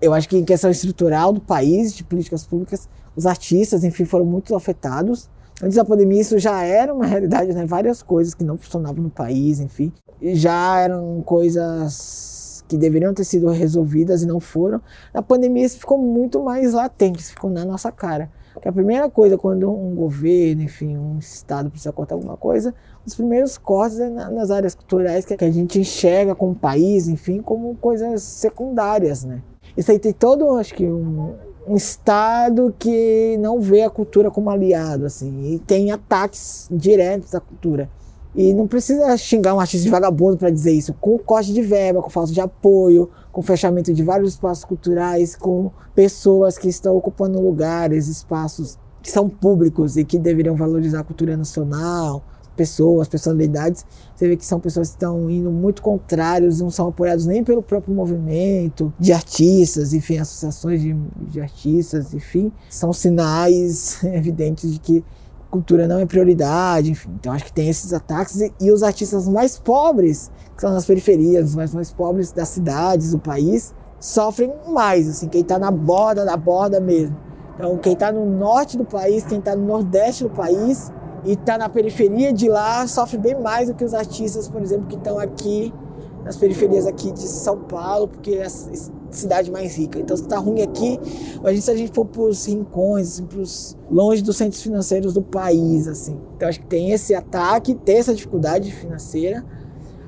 Eu 0.00 0.14
acho 0.14 0.28
que 0.28 0.36
em 0.36 0.44
questão 0.44 0.70
estrutural 0.70 1.32
do 1.32 1.40
país, 1.40 1.94
de 1.94 2.04
políticas 2.04 2.46
públicas, 2.46 2.88
os 3.14 3.26
artistas, 3.26 3.84
enfim, 3.84 4.04
foram 4.04 4.24
muito 4.24 4.54
afetados. 4.54 5.28
Antes 5.62 5.76
da 5.76 5.84
pandemia, 5.84 6.20
isso 6.20 6.38
já 6.38 6.62
era 6.62 6.94
uma 6.94 7.04
realidade, 7.04 7.52
né? 7.52 7.66
Várias 7.66 8.02
coisas 8.02 8.32
que 8.32 8.42
não 8.42 8.56
funcionavam 8.56 9.02
no 9.02 9.10
país, 9.10 9.60
enfim. 9.60 9.92
Já 10.22 10.80
eram 10.80 11.22
coisas 11.22 12.64
que 12.66 12.78
deveriam 12.78 13.12
ter 13.12 13.24
sido 13.24 13.48
resolvidas 13.48 14.22
e 14.22 14.26
não 14.26 14.40
foram. 14.40 14.80
Na 15.12 15.20
pandemia, 15.20 15.66
isso 15.66 15.78
ficou 15.78 15.98
muito 15.98 16.42
mais 16.42 16.72
latente, 16.72 17.20
isso 17.20 17.32
ficou 17.32 17.50
na 17.50 17.64
nossa 17.64 17.90
cara. 17.92 18.30
Porque 18.52 18.68
a 18.68 18.72
primeira 18.72 19.08
coisa, 19.08 19.38
quando 19.38 19.70
um 19.70 19.94
governo, 19.94 20.62
enfim, 20.62 20.96
um 20.96 21.18
Estado 21.18 21.70
precisa 21.70 21.92
cortar 21.92 22.14
alguma 22.14 22.36
coisa, 22.36 22.74
os 23.06 23.14
primeiros 23.14 23.56
cortes 23.56 23.98
é 24.00 24.08
nas 24.08 24.50
áreas 24.50 24.74
culturais 24.74 25.24
que 25.24 25.44
a 25.44 25.50
gente 25.50 25.78
enxerga 25.78 26.34
como 26.34 26.54
país, 26.54 27.08
enfim, 27.08 27.40
como 27.40 27.74
coisas 27.76 28.22
secundárias, 28.22 29.24
né? 29.24 29.42
Isso 29.76 29.90
aí 29.90 29.98
tem 29.98 30.12
todo, 30.12 30.50
acho 30.56 30.74
que, 30.74 30.84
um, 30.84 31.34
um 31.66 31.76
Estado 31.76 32.74
que 32.78 33.36
não 33.38 33.60
vê 33.60 33.82
a 33.82 33.90
cultura 33.90 34.30
como 34.30 34.50
aliado, 34.50 35.06
assim, 35.06 35.54
e 35.54 35.58
tem 35.60 35.92
ataques 35.92 36.68
diretos 36.70 37.34
à 37.34 37.40
cultura. 37.40 37.88
E 38.34 38.52
não 38.54 38.66
precisa 38.66 39.16
xingar 39.16 39.54
um 39.54 39.60
artista 39.60 39.84
de 39.84 39.90
vagabundo 39.90 40.36
para 40.36 40.50
dizer 40.50 40.72
isso. 40.72 40.94
Com 41.00 41.18
corte 41.18 41.52
de 41.52 41.62
verba, 41.62 42.00
com 42.00 42.10
falta 42.10 42.32
de 42.32 42.40
apoio, 42.40 43.10
com 43.32 43.42
fechamento 43.42 43.92
de 43.92 44.02
vários 44.02 44.32
espaços 44.32 44.64
culturais, 44.64 45.36
com 45.36 45.70
pessoas 45.94 46.58
que 46.58 46.68
estão 46.68 46.96
ocupando 46.96 47.40
lugares, 47.40 48.08
espaços 48.08 48.78
que 49.02 49.10
são 49.10 49.28
públicos 49.28 49.96
e 49.96 50.04
que 50.04 50.18
deveriam 50.18 50.54
valorizar 50.54 51.00
a 51.00 51.04
cultura 51.04 51.36
nacional, 51.36 52.22
pessoas, 52.56 53.08
personalidades, 53.08 53.86
você 54.14 54.28
vê 54.28 54.36
que 54.36 54.44
são 54.44 54.60
pessoas 54.60 54.88
que 54.88 54.96
estão 54.96 55.30
indo 55.30 55.50
muito 55.50 55.80
contrários, 55.80 56.60
não 56.60 56.70
são 56.70 56.88
apoiados 56.88 57.24
nem 57.24 57.42
pelo 57.42 57.62
próprio 57.62 57.94
movimento 57.94 58.92
de 58.98 59.12
artistas, 59.14 59.94
enfim, 59.94 60.18
associações 60.18 60.82
de, 60.82 60.94
de 61.22 61.40
artistas, 61.40 62.12
enfim, 62.12 62.52
são 62.68 62.92
sinais 62.92 64.04
evidentes 64.04 64.74
de 64.74 64.78
que 64.78 65.04
cultura 65.50 65.88
não 65.88 65.98
é 65.98 66.06
prioridade, 66.06 66.90
enfim. 66.90 67.10
Então 67.18 67.32
acho 67.32 67.44
que 67.44 67.52
tem 67.52 67.68
esses 67.68 67.92
ataques 67.92 68.40
e, 68.40 68.52
e 68.60 68.70
os 68.70 68.82
artistas 68.82 69.28
mais 69.28 69.58
pobres, 69.58 70.30
que 70.54 70.60
são 70.60 70.72
nas 70.72 70.86
periferias, 70.86 71.50
os 71.50 71.56
mais, 71.56 71.74
mais 71.74 71.92
pobres 71.92 72.32
das 72.32 72.48
cidades, 72.48 73.10
do 73.10 73.18
país, 73.18 73.74
sofrem 73.98 74.52
mais, 74.68 75.08
assim, 75.08 75.28
quem 75.28 75.42
está 75.42 75.58
na 75.58 75.70
borda 75.70 76.24
da 76.24 76.36
borda 76.36 76.80
mesmo. 76.80 77.16
Então 77.56 77.76
quem 77.76 77.92
está 77.92 78.10
no 78.10 78.24
norte 78.24 78.78
do 78.78 78.84
país, 78.84 79.24
quem 79.24 79.38
está 79.38 79.54
no 79.54 79.66
nordeste 79.66 80.24
do 80.24 80.30
país 80.30 80.90
e 81.24 81.32
está 81.32 81.58
na 81.58 81.68
periferia 81.68 82.32
de 82.32 82.48
lá 82.48 82.86
sofre 82.86 83.18
bem 83.18 83.38
mais 83.38 83.68
do 83.68 83.74
que 83.74 83.84
os 83.84 83.92
artistas, 83.92 84.48
por 84.48 84.62
exemplo, 84.62 84.86
que 84.86 84.96
estão 84.96 85.18
aqui 85.18 85.72
nas 86.24 86.36
periferias 86.36 86.86
aqui 86.86 87.10
de 87.12 87.26
São 87.26 87.58
Paulo, 87.60 88.08
porque 88.08 88.32
é 88.32 88.44
a 88.44 88.50
cidade 89.10 89.50
mais 89.50 89.76
rica. 89.76 89.98
Então, 89.98 90.16
se 90.16 90.24
tá 90.24 90.38
ruim 90.38 90.62
aqui, 90.62 90.98
imagina 91.36 91.62
se 91.62 91.70
a 91.70 91.76
gente 91.76 91.92
for 91.92 92.04
para 92.04 92.22
os 92.22 92.46
rincões, 92.46 93.08
assim, 93.08 93.26
pros, 93.26 93.78
longe 93.90 94.22
dos 94.22 94.36
centros 94.36 94.62
financeiros 94.62 95.12
do 95.12 95.22
país, 95.22 95.88
assim. 95.88 96.18
Então, 96.36 96.48
acho 96.48 96.60
que 96.60 96.66
tem 96.66 96.92
esse 96.92 97.14
ataque, 97.14 97.74
tem 97.74 97.98
essa 97.98 98.14
dificuldade 98.14 98.70
financeira. 98.72 99.44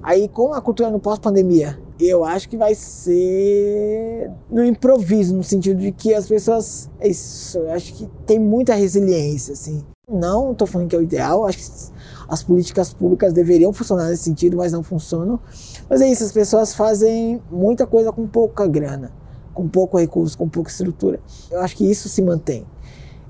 Aí, 0.02 0.28
com 0.28 0.52
a 0.52 0.60
cultura 0.60 0.90
no 0.90 0.98
pós-pandemia, 0.98 1.78
eu 2.00 2.24
acho 2.24 2.48
que 2.48 2.56
vai 2.56 2.74
ser 2.74 4.30
no 4.50 4.64
improviso, 4.64 5.34
no 5.34 5.44
sentido 5.44 5.80
de 5.80 5.92
que 5.92 6.12
as 6.12 6.26
pessoas. 6.26 6.90
É 6.98 7.08
isso, 7.08 7.58
eu 7.58 7.70
acho 7.70 7.94
que 7.94 8.08
tem 8.26 8.38
muita 8.38 8.74
resiliência, 8.74 9.52
assim. 9.52 9.84
Não 10.10 10.52
estou 10.52 10.66
falando 10.66 10.88
que 10.88 10.96
é 10.96 10.98
o 10.98 11.02
ideal, 11.02 11.46
acho 11.46 11.58
que 11.58 11.92
as 12.32 12.42
políticas 12.42 12.94
públicas 12.94 13.30
deveriam 13.30 13.74
funcionar 13.74 14.08
nesse 14.08 14.22
sentido, 14.22 14.56
mas 14.56 14.72
não 14.72 14.82
funcionam. 14.82 15.38
Mas 15.86 16.00
é 16.00 16.08
isso, 16.08 16.24
as 16.24 16.32
pessoas 16.32 16.74
fazem 16.74 17.42
muita 17.50 17.86
coisa 17.86 18.10
com 18.10 18.26
pouca 18.26 18.66
grana, 18.66 19.12
com 19.52 19.68
pouco 19.68 19.98
recurso, 19.98 20.38
com 20.38 20.48
pouca 20.48 20.70
estrutura. 20.70 21.20
Eu 21.50 21.60
acho 21.60 21.76
que 21.76 21.84
isso 21.84 22.08
se 22.08 22.22
mantém. 22.22 22.64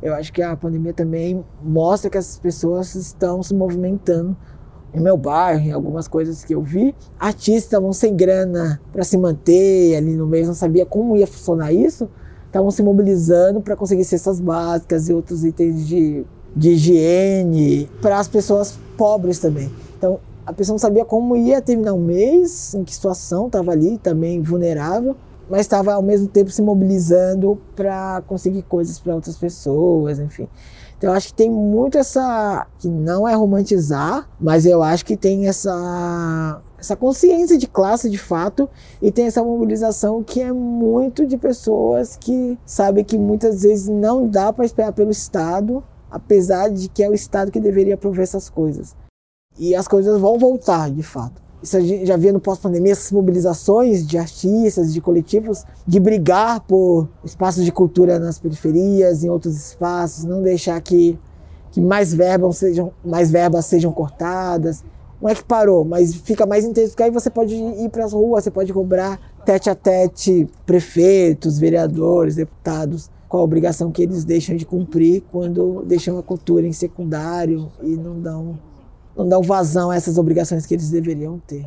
Eu 0.00 0.14
acho 0.14 0.32
que 0.32 0.40
a 0.40 0.56
pandemia 0.56 0.94
também 0.94 1.44
mostra 1.60 2.08
que 2.08 2.16
as 2.16 2.38
pessoas 2.38 2.94
estão 2.94 3.42
se 3.42 3.52
movimentando 3.52 4.36
no 4.94 5.02
meu 5.02 5.16
bairro, 5.16 5.62
em 5.62 5.72
algumas 5.72 6.06
coisas 6.06 6.44
que 6.44 6.54
eu 6.54 6.62
vi, 6.62 6.94
artistas 7.18 7.64
estavam 7.64 7.92
sem 7.92 8.14
grana 8.14 8.80
para 8.92 9.02
se 9.02 9.18
manter 9.18 9.96
ali 9.96 10.14
no 10.14 10.28
mês, 10.28 10.46
não 10.46 10.54
sabia 10.54 10.86
como 10.86 11.16
ia 11.16 11.26
funcionar 11.26 11.72
isso, 11.72 12.08
estavam 12.46 12.70
se 12.70 12.84
mobilizando 12.84 13.60
para 13.60 13.74
conseguir 13.74 14.04
cestas 14.04 14.38
básicas 14.38 15.08
e 15.08 15.12
outros 15.12 15.44
itens 15.44 15.88
de, 15.88 16.24
de 16.54 16.70
higiene 16.70 17.90
para 18.00 18.20
as 18.20 18.28
pessoas 18.28 18.78
pobres 18.96 19.38
também. 19.38 19.70
Então, 19.96 20.20
a 20.44 20.52
pessoa 20.52 20.74
não 20.74 20.78
sabia 20.78 21.04
como 21.04 21.36
ia 21.36 21.60
terminar 21.60 21.94
o 21.94 22.00
mês, 22.00 22.74
em 22.74 22.84
que 22.84 22.94
situação 22.94 23.46
estava 23.46 23.70
ali, 23.72 23.98
também 23.98 24.42
vulnerável, 24.42 25.16
mas 25.48 25.60
estava 25.60 25.92
ao 25.92 26.02
mesmo 26.02 26.28
tempo 26.28 26.50
se 26.50 26.62
mobilizando 26.62 27.60
para 27.76 28.22
conseguir 28.26 28.62
coisas 28.62 28.98
para 28.98 29.14
outras 29.14 29.36
pessoas, 29.36 30.18
enfim. 30.18 30.48
Então 31.02 31.10
eu 31.10 31.16
acho 31.16 31.28
que 31.28 31.34
tem 31.34 31.50
muito 31.50 31.98
essa. 31.98 32.64
que 32.78 32.88
não 32.88 33.26
é 33.26 33.34
romantizar, 33.34 34.28
mas 34.40 34.64
eu 34.64 34.84
acho 34.84 35.04
que 35.04 35.16
tem 35.16 35.48
essa. 35.48 36.62
essa 36.78 36.94
consciência 36.94 37.58
de 37.58 37.66
classe 37.66 38.08
de 38.08 38.18
fato 38.18 38.70
e 39.00 39.10
tem 39.10 39.26
essa 39.26 39.42
mobilização 39.42 40.22
que 40.22 40.40
é 40.40 40.52
muito 40.52 41.26
de 41.26 41.36
pessoas 41.36 42.16
que 42.16 42.56
sabem 42.64 43.04
que 43.04 43.18
muitas 43.18 43.62
vezes 43.62 43.88
não 43.88 44.28
dá 44.28 44.52
para 44.52 44.64
esperar 44.64 44.92
pelo 44.92 45.10
Estado, 45.10 45.82
apesar 46.12 46.68
de 46.68 46.88
que 46.88 47.02
é 47.02 47.08
o 47.08 47.14
Estado 47.14 47.50
que 47.50 47.58
deveria 47.58 47.96
prover 47.96 48.22
essas 48.22 48.50
coisas. 48.50 48.94
E 49.58 49.74
as 49.74 49.88
coisas 49.88 50.20
vão 50.20 50.38
voltar, 50.38 50.90
de 50.90 51.02
fato. 51.02 51.42
Isso 51.62 51.76
a 51.76 51.80
gente 51.80 52.04
já 52.04 52.16
via 52.16 52.32
no 52.32 52.40
pós-pandemia, 52.40 52.92
essas 52.92 53.12
mobilizações 53.12 54.06
de 54.06 54.18
artistas, 54.18 54.92
de 54.92 55.00
coletivos, 55.00 55.64
de 55.86 55.98
brigar 55.98 56.60
por 56.60 57.08
espaços 57.24 57.64
de 57.64 57.72
cultura 57.72 58.18
nas 58.18 58.38
periferias, 58.38 59.24
em 59.24 59.30
outros 59.30 59.54
espaços, 59.56 60.24
não 60.24 60.42
deixar 60.42 60.80
que, 60.80 61.18
que 61.70 61.80
mais, 61.80 62.12
verbas 62.12 62.56
sejam, 62.56 62.92
mais 63.04 63.30
verbas 63.30 63.66
sejam 63.66 63.92
cortadas. 63.92 64.84
Não 65.22 65.28
é 65.28 65.36
que 65.36 65.44
parou, 65.44 65.84
mas 65.84 66.16
fica 66.16 66.44
mais 66.44 66.64
intenso, 66.64 66.90
porque 66.90 67.04
aí 67.04 67.10
você 67.12 67.30
pode 67.30 67.54
ir 67.54 67.88
para 67.90 68.04
as 68.04 68.12
ruas, 68.12 68.42
você 68.42 68.50
pode 68.50 68.72
cobrar 68.72 69.20
tete 69.46 69.70
a 69.70 69.74
tete 69.74 70.48
prefeitos, 70.66 71.60
vereadores, 71.60 72.34
deputados, 72.34 73.08
com 73.28 73.38
a 73.38 73.42
obrigação 73.42 73.92
que 73.92 74.02
eles 74.02 74.24
deixam 74.24 74.56
de 74.56 74.66
cumprir 74.66 75.22
quando 75.30 75.84
deixam 75.86 76.18
a 76.18 76.24
cultura 76.24 76.66
em 76.66 76.72
secundário 76.72 77.70
e 77.82 77.90
não 77.96 78.20
dão 78.20 78.58
não 79.16 79.28
dão 79.28 79.42
vazão 79.42 79.90
a 79.90 79.96
essas 79.96 80.18
obrigações 80.18 80.66
que 80.66 80.74
eles 80.74 80.90
deveriam 80.90 81.38
ter. 81.46 81.64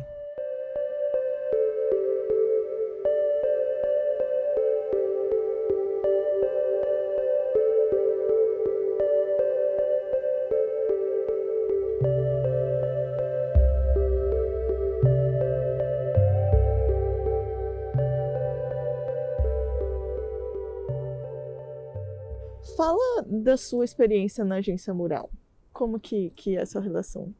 Fala 22.86 23.24
da 23.26 23.56
sua 23.56 23.84
experiência 23.84 24.44
na 24.44 24.58
agência 24.58 24.94
Mural. 24.94 25.28
Como 25.72 25.98
que, 25.98 26.30
que 26.36 26.56
é 26.56 26.60
essa 26.60 26.78
relação? 26.78 27.34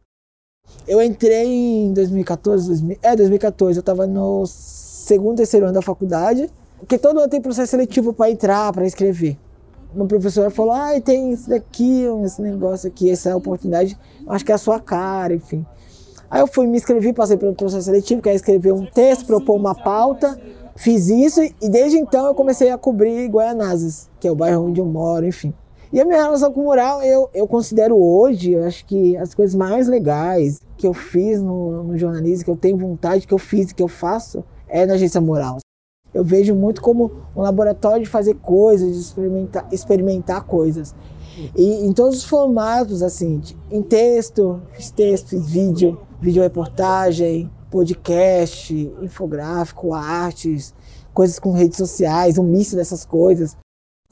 Eu 0.88 1.00
entrei 1.00 1.46
em 1.46 1.92
2014, 1.92 2.66
2000, 2.66 2.98
é 3.00 3.14
2014, 3.14 3.78
eu 3.78 3.80
estava 3.80 4.08
no 4.08 4.44
segundo, 4.44 5.36
terceiro 5.36 5.66
ano 5.66 5.74
da 5.74 5.82
faculdade, 5.82 6.50
porque 6.80 6.98
todo 6.98 7.20
ano 7.20 7.30
tem 7.30 7.40
processo 7.40 7.70
seletivo 7.70 8.12
para 8.12 8.28
entrar, 8.28 8.72
para 8.72 8.84
escrever. 8.88 9.38
Uma 9.94 10.08
professora 10.08 10.50
falou, 10.50 10.72
ah, 10.72 11.00
tem 11.00 11.30
esse 11.30 11.48
daqui, 11.48 12.02
esse 12.24 12.42
negócio 12.42 12.88
aqui, 12.88 13.08
essa 13.08 13.36
oportunidade, 13.36 13.96
acho 14.26 14.44
que 14.44 14.50
é 14.50 14.56
a 14.56 14.58
sua 14.58 14.80
cara, 14.80 15.32
enfim. 15.32 15.64
Aí 16.28 16.40
eu 16.40 16.48
fui 16.48 16.66
me 16.66 16.76
inscrever, 16.76 17.14
passei 17.14 17.36
pelo 17.36 17.54
processo 17.54 17.84
seletivo, 17.84 18.20
que 18.20 18.28
é 18.28 18.34
escrever 18.34 18.72
um 18.72 18.84
texto, 18.84 19.24
propor 19.24 19.54
uma 19.54 19.76
pauta, 19.76 20.36
fiz 20.76 21.08
isso 21.08 21.42
e 21.42 21.68
desde 21.68 21.98
então 21.98 22.26
eu 22.26 22.34
comecei 22.34 22.70
a 22.70 22.78
cobrir 22.78 23.28
Guaianazes, 23.28 24.08
que 24.20 24.28
é 24.28 24.30
o 24.30 24.36
bairro 24.36 24.66
onde 24.66 24.80
eu 24.80 24.86
moro, 24.86 25.26
enfim. 25.26 25.52
E 25.92 26.00
a 26.00 26.04
minha 26.04 26.22
relação 26.22 26.52
com 26.52 26.60
o 26.60 26.64
mural, 26.64 27.02
eu, 27.02 27.30
eu 27.32 27.46
considero 27.46 27.96
hoje, 27.96 28.52
eu 28.52 28.64
acho 28.64 28.84
que 28.84 29.16
as 29.16 29.34
coisas 29.34 29.54
mais 29.54 29.88
legais 29.88 30.60
que 30.76 30.86
eu 30.86 30.92
fiz 30.92 31.40
no, 31.40 31.84
no 31.84 31.96
jornalismo, 31.96 32.44
que 32.44 32.50
eu 32.50 32.56
tenho 32.56 32.76
vontade, 32.76 33.26
que 33.26 33.32
eu 33.32 33.38
fiz, 33.38 33.72
que 33.72 33.82
eu 33.82 33.88
faço, 33.88 34.44
é 34.68 34.84
na 34.84 34.94
agência 34.94 35.20
mural. 35.20 35.58
Eu 36.12 36.24
vejo 36.24 36.54
muito 36.54 36.82
como 36.82 37.12
um 37.36 37.42
laboratório 37.42 38.02
de 38.02 38.08
fazer 38.08 38.34
coisas, 38.34 38.92
de 38.92 39.00
experimentar, 39.00 39.68
experimentar 39.70 40.44
coisas. 40.44 40.94
E 41.54 41.86
em 41.86 41.92
todos 41.92 42.18
os 42.18 42.24
formatos, 42.24 43.02
assim, 43.02 43.40
em 43.70 43.82
texto, 43.82 44.60
fiz 44.72 44.90
texto, 44.90 45.28
fiz 45.28 45.48
vídeo, 45.48 46.00
vídeo 46.20 46.42
reportagem, 46.42 47.50
podcast, 47.70 48.74
infográfico, 49.02 49.94
artes, 49.94 50.74
coisas 51.12 51.38
com 51.38 51.52
redes 51.52 51.76
sociais, 51.76 52.38
um 52.38 52.42
misto 52.42 52.76
dessas 52.76 53.04
coisas 53.04 53.56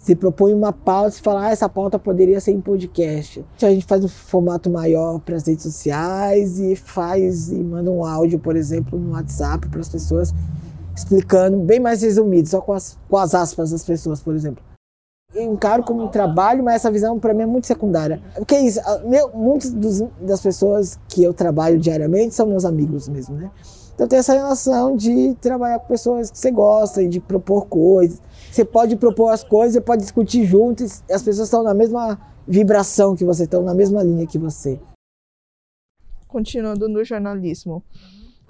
se 0.05 0.15
propõe 0.15 0.53
uma 0.53 0.71
pauta 0.71 1.17
e 1.17 1.21
fala, 1.23 1.47
ah, 1.47 1.51
essa 1.51 1.67
pauta 1.67 1.99
poderia 1.99 2.39
ser 2.39 2.51
em 2.51 2.61
podcast. 2.61 3.43
A 3.63 3.71
gente 3.71 3.87
faz 3.87 4.05
um 4.05 4.09
formato 4.09 4.69
maior 4.69 5.19
para 5.19 5.35
as 5.35 5.47
redes 5.47 5.63
sociais 5.63 6.59
e 6.59 6.77
faz 6.77 7.51
e 7.51 7.57
manda 7.63 7.91
um 7.91 8.05
áudio, 8.05 8.39
por 8.39 8.55
exemplo, 8.55 8.99
no 8.99 9.13
WhatsApp 9.13 9.67
para 9.67 9.81
as 9.81 9.89
pessoas 9.89 10.35
explicando, 10.95 11.59
bem 11.59 11.81
mais 11.81 12.03
resumido, 12.03 12.47
só 12.47 12.61
com 12.61 12.75
as, 12.75 12.99
com 13.09 13.17
as 13.17 13.35
aspas 13.35 13.71
das 13.71 13.83
pessoas, 13.83 14.21
por 14.21 14.35
exemplo. 14.35 14.63
Encaro 15.35 15.83
como 15.83 16.05
um 16.05 16.09
trabalho, 16.09 16.63
mas 16.63 16.77
essa 16.77 16.91
visão 16.91 17.19
para 17.19 17.35
mim 17.35 17.43
é 17.43 17.47
muito 17.47 17.67
secundária. 17.67 18.23
Porque 18.37 18.55
é 18.55 18.63
isso, 18.63 18.81
meu, 19.05 19.31
muitas 19.31 19.73
das 20.21 20.41
pessoas 20.41 20.99
que 21.09 21.23
eu 21.23 21.35
trabalho 21.35 21.79
diariamente 21.79 22.35
são 22.35 22.47
meus 22.47 22.65
amigos 22.65 23.09
mesmo, 23.09 23.37
né? 23.37 23.51
Então 23.95 24.09
tem 24.09 24.19
essa 24.19 24.33
relação 24.33 24.97
de 24.97 25.35
trabalhar 25.41 25.79
com 25.79 25.87
pessoas 25.87 26.31
que 26.31 26.39
você 26.39 26.51
gosta 26.51 27.03
e 27.03 27.09
de 27.09 27.21
propor 27.21 27.67
coisas. 27.67 28.21
Você 28.51 28.65
pode 28.65 28.97
propor 28.97 29.29
as 29.29 29.45
coisas, 29.45 29.75
você 29.75 29.81
pode 29.81 30.03
discutir 30.03 30.45
juntos, 30.45 31.03
as 31.11 31.23
pessoas 31.23 31.47
estão 31.47 31.63
na 31.63 31.75
mesma 31.75 32.19
vibração 32.47 33.15
que 33.15 33.25
você, 33.25 33.45
estão 33.45 33.63
na 33.63 33.75
mesma 33.75 34.03
linha 34.03 34.27
que 34.27 34.39
você. 34.39 34.81
Continuando 36.27 36.89
no 36.89 37.05
jornalismo. 37.05 37.83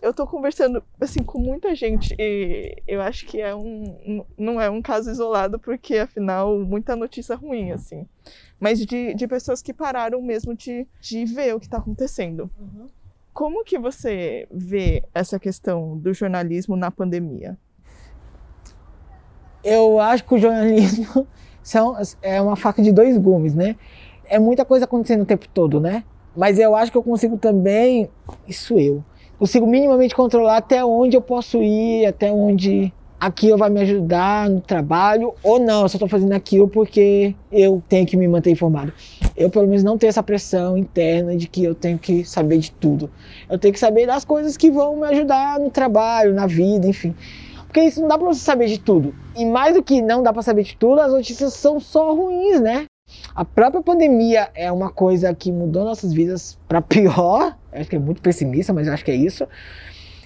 Eu 0.04 0.10
estou 0.10 0.26
conversando 0.26 0.82
assim 1.00 1.22
com 1.22 1.38
muita 1.38 1.74
gente 1.74 2.14
e 2.18 2.76
eu 2.86 3.00
acho 3.00 3.26
que 3.26 3.40
é 3.40 3.54
um 3.54 4.24
não 4.36 4.60
é 4.60 4.68
um 4.68 4.82
caso 4.82 5.10
isolado 5.10 5.58
porque 5.58 5.96
afinal 5.96 6.58
muita 6.58 6.94
notícia 6.94 7.34
ruim 7.34 7.72
assim, 7.72 8.06
mas 8.60 8.84
de, 8.84 9.14
de 9.14 9.26
pessoas 9.26 9.62
que 9.62 9.72
pararam 9.72 10.20
mesmo 10.20 10.54
de, 10.54 10.86
de 11.00 11.24
ver 11.24 11.54
o 11.54 11.60
que 11.60 11.66
está 11.66 11.78
acontecendo. 11.78 12.50
Uhum. 12.60 12.86
Como 13.32 13.64
que 13.64 13.78
você 13.78 14.46
vê 14.50 15.02
essa 15.14 15.40
questão 15.40 15.98
do 15.98 16.12
jornalismo 16.12 16.76
na 16.76 16.90
pandemia? 16.90 17.58
eu 19.64 19.98
acho 19.98 20.24
que 20.24 20.34
o 20.34 20.38
jornalismo 20.38 21.26
são, 21.62 21.96
é 22.20 22.40
uma 22.40 22.54
faca 22.54 22.82
de 22.82 22.92
dois 22.92 23.16
gumes, 23.16 23.54
né? 23.54 23.76
É 24.26 24.38
muita 24.38 24.64
coisa 24.64 24.84
acontecendo 24.84 25.22
o 25.22 25.26
tempo 25.26 25.48
todo, 25.48 25.80
né? 25.80 26.04
Mas 26.36 26.58
eu 26.58 26.76
acho 26.76 26.92
que 26.92 26.98
eu 26.98 27.02
consigo 27.02 27.38
também, 27.38 28.10
isso 28.46 28.78
eu, 28.78 29.02
consigo 29.38 29.66
minimamente 29.66 30.14
controlar 30.14 30.58
até 30.58 30.84
onde 30.84 31.16
eu 31.16 31.20
posso 31.20 31.62
ir, 31.62 32.06
até 32.06 32.32
onde 32.32 32.92
aquilo 33.18 33.56
vai 33.56 33.70
me 33.70 33.80
ajudar 33.80 34.50
no 34.50 34.60
trabalho 34.60 35.32
ou 35.42 35.58
não, 35.58 35.82
eu 35.82 35.88
só 35.88 35.96
estou 35.96 36.08
fazendo 36.08 36.32
aquilo 36.32 36.68
porque 36.68 37.34
eu 37.50 37.82
tenho 37.88 38.06
que 38.06 38.16
me 38.16 38.28
manter 38.28 38.50
informado. 38.50 38.92
Eu, 39.36 39.48
pelo 39.48 39.66
menos, 39.66 39.82
não 39.82 39.96
tenho 39.96 40.10
essa 40.10 40.22
pressão 40.22 40.76
interna 40.76 41.36
de 41.36 41.48
que 41.48 41.64
eu 41.64 41.74
tenho 41.74 41.98
que 41.98 42.24
saber 42.24 42.58
de 42.58 42.70
tudo. 42.70 43.10
Eu 43.48 43.58
tenho 43.58 43.72
que 43.72 43.80
saber 43.80 44.06
das 44.06 44.24
coisas 44.24 44.56
que 44.56 44.70
vão 44.70 44.96
me 44.96 45.06
ajudar 45.06 45.58
no 45.58 45.70
trabalho, 45.70 46.34
na 46.34 46.46
vida, 46.46 46.86
enfim. 46.86 47.14
Porque 47.64 47.80
isso 47.80 48.00
não 48.00 48.08
dá 48.08 48.16
para 48.16 48.26
você 48.26 48.40
saber 48.40 48.66
de 48.66 48.78
tudo. 48.78 49.14
E 49.34 49.44
mais 49.44 49.74
do 49.74 49.82
que 49.82 50.00
não 50.00 50.22
dá 50.22 50.32
para 50.32 50.42
saber 50.42 50.62
de 50.62 50.76
tudo, 50.76 51.00
as 51.00 51.10
notícias 51.10 51.54
são 51.54 51.80
só 51.80 52.14
ruins, 52.14 52.60
né? 52.60 52.84
A 53.34 53.44
própria 53.44 53.82
pandemia 53.82 54.48
é 54.54 54.70
uma 54.70 54.90
coisa 54.90 55.34
que 55.34 55.50
mudou 55.50 55.84
nossas 55.84 56.12
vidas 56.12 56.58
para 56.68 56.80
pior. 56.80 57.56
acho 57.72 57.90
que 57.90 57.96
é 57.96 57.98
muito 57.98 58.22
pessimista, 58.22 58.72
mas 58.72 58.88
acho 58.88 59.04
que 59.04 59.10
é 59.10 59.16
isso. 59.16 59.46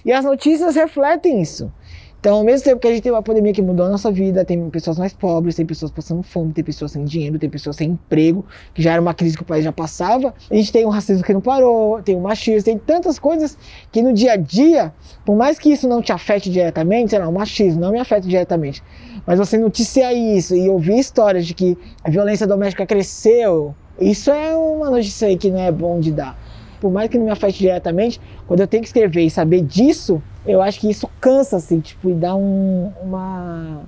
E 0.05 0.11
as 0.11 0.23
notícias 0.23 0.75
refletem 0.75 1.41
isso. 1.41 1.71
Então, 2.19 2.35
ao 2.35 2.43
mesmo 2.43 2.65
tempo 2.65 2.81
que 2.81 2.87
a 2.87 2.91
gente 2.91 3.01
tem 3.01 3.11
uma 3.13 3.23
pandemia 3.23 3.53
que 3.53 3.61
mudou 3.61 3.85
a 3.85 3.89
nossa 3.89 4.11
vida, 4.11 4.43
tem 4.43 4.69
pessoas 4.69 4.99
mais 4.99 5.13
pobres, 5.13 5.55
tem 5.55 5.65
pessoas 5.65 5.89
passando 5.89 6.21
fome, 6.21 6.51
tem 6.51 6.65
pessoas 6.65 6.91
sem 6.91 7.05
dinheiro, 7.05 7.39
tem 7.39 7.49
pessoas 7.49 7.77
sem 7.77 7.91
emprego, 7.91 8.45
que 8.73 8.81
já 8.81 8.91
era 8.91 9.01
uma 9.01 9.13
crise 9.13 9.37
que 9.37 9.43
o 9.43 9.45
país 9.45 9.63
já 9.63 9.71
passava. 9.71 10.33
A 10.51 10.55
gente 10.55 10.69
tem 10.69 10.85
o 10.85 10.89
racismo 10.89 11.23
que 11.23 11.33
não 11.33 11.39
parou, 11.39 12.01
tem 12.01 12.17
o 12.17 12.19
machismo, 12.19 12.65
tem 12.65 12.77
tantas 12.77 13.17
coisas 13.17 13.57
que 13.89 14.01
no 14.01 14.11
dia 14.11 14.33
a 14.33 14.35
dia, 14.35 14.93
por 15.25 15.37
mais 15.37 15.57
que 15.57 15.71
isso 15.71 15.87
não 15.87 16.01
te 16.01 16.11
afete 16.11 16.49
diretamente, 16.49 17.11
sei 17.11 17.19
lá, 17.19 17.27
o 17.29 17.31
machismo 17.31 17.79
não 17.79 17.93
me 17.93 17.99
afeta 17.99 18.27
diretamente, 18.27 18.83
mas 19.25 19.39
você 19.39 19.57
noticiar 19.57 20.13
isso 20.13 20.53
e 20.53 20.67
ouvir 20.67 20.99
histórias 20.99 21.45
de 21.45 21.53
que 21.53 21.77
a 22.03 22.09
violência 22.09 22.45
doméstica 22.45 22.85
cresceu, 22.85 23.73
isso 23.97 24.29
é 24.29 24.53
uma 24.57 24.89
notícia 24.89 25.29
aí 25.29 25.37
que 25.37 25.49
não 25.49 25.61
é 25.61 25.71
bom 25.71 26.01
de 26.01 26.11
dar. 26.11 26.37
Por 26.81 26.91
mais 26.91 27.09
que 27.09 27.17
não 27.17 27.25
me 27.25 27.31
afete 27.31 27.59
diretamente, 27.59 28.19
quando 28.47 28.61
eu 28.61 28.67
tenho 28.67 28.81
que 28.81 28.87
escrever 28.87 29.21
e 29.21 29.29
saber 29.29 29.61
disso, 29.61 30.21
eu 30.49 30.63
acho 30.63 30.79
que 30.79 30.89
isso 30.89 31.07
cansa, 31.21 31.57
assim, 31.57 31.79
tipo, 31.79 32.09
e 32.09 32.13
dá 32.13 32.35
um, 32.35 32.91
uma. 33.03 33.83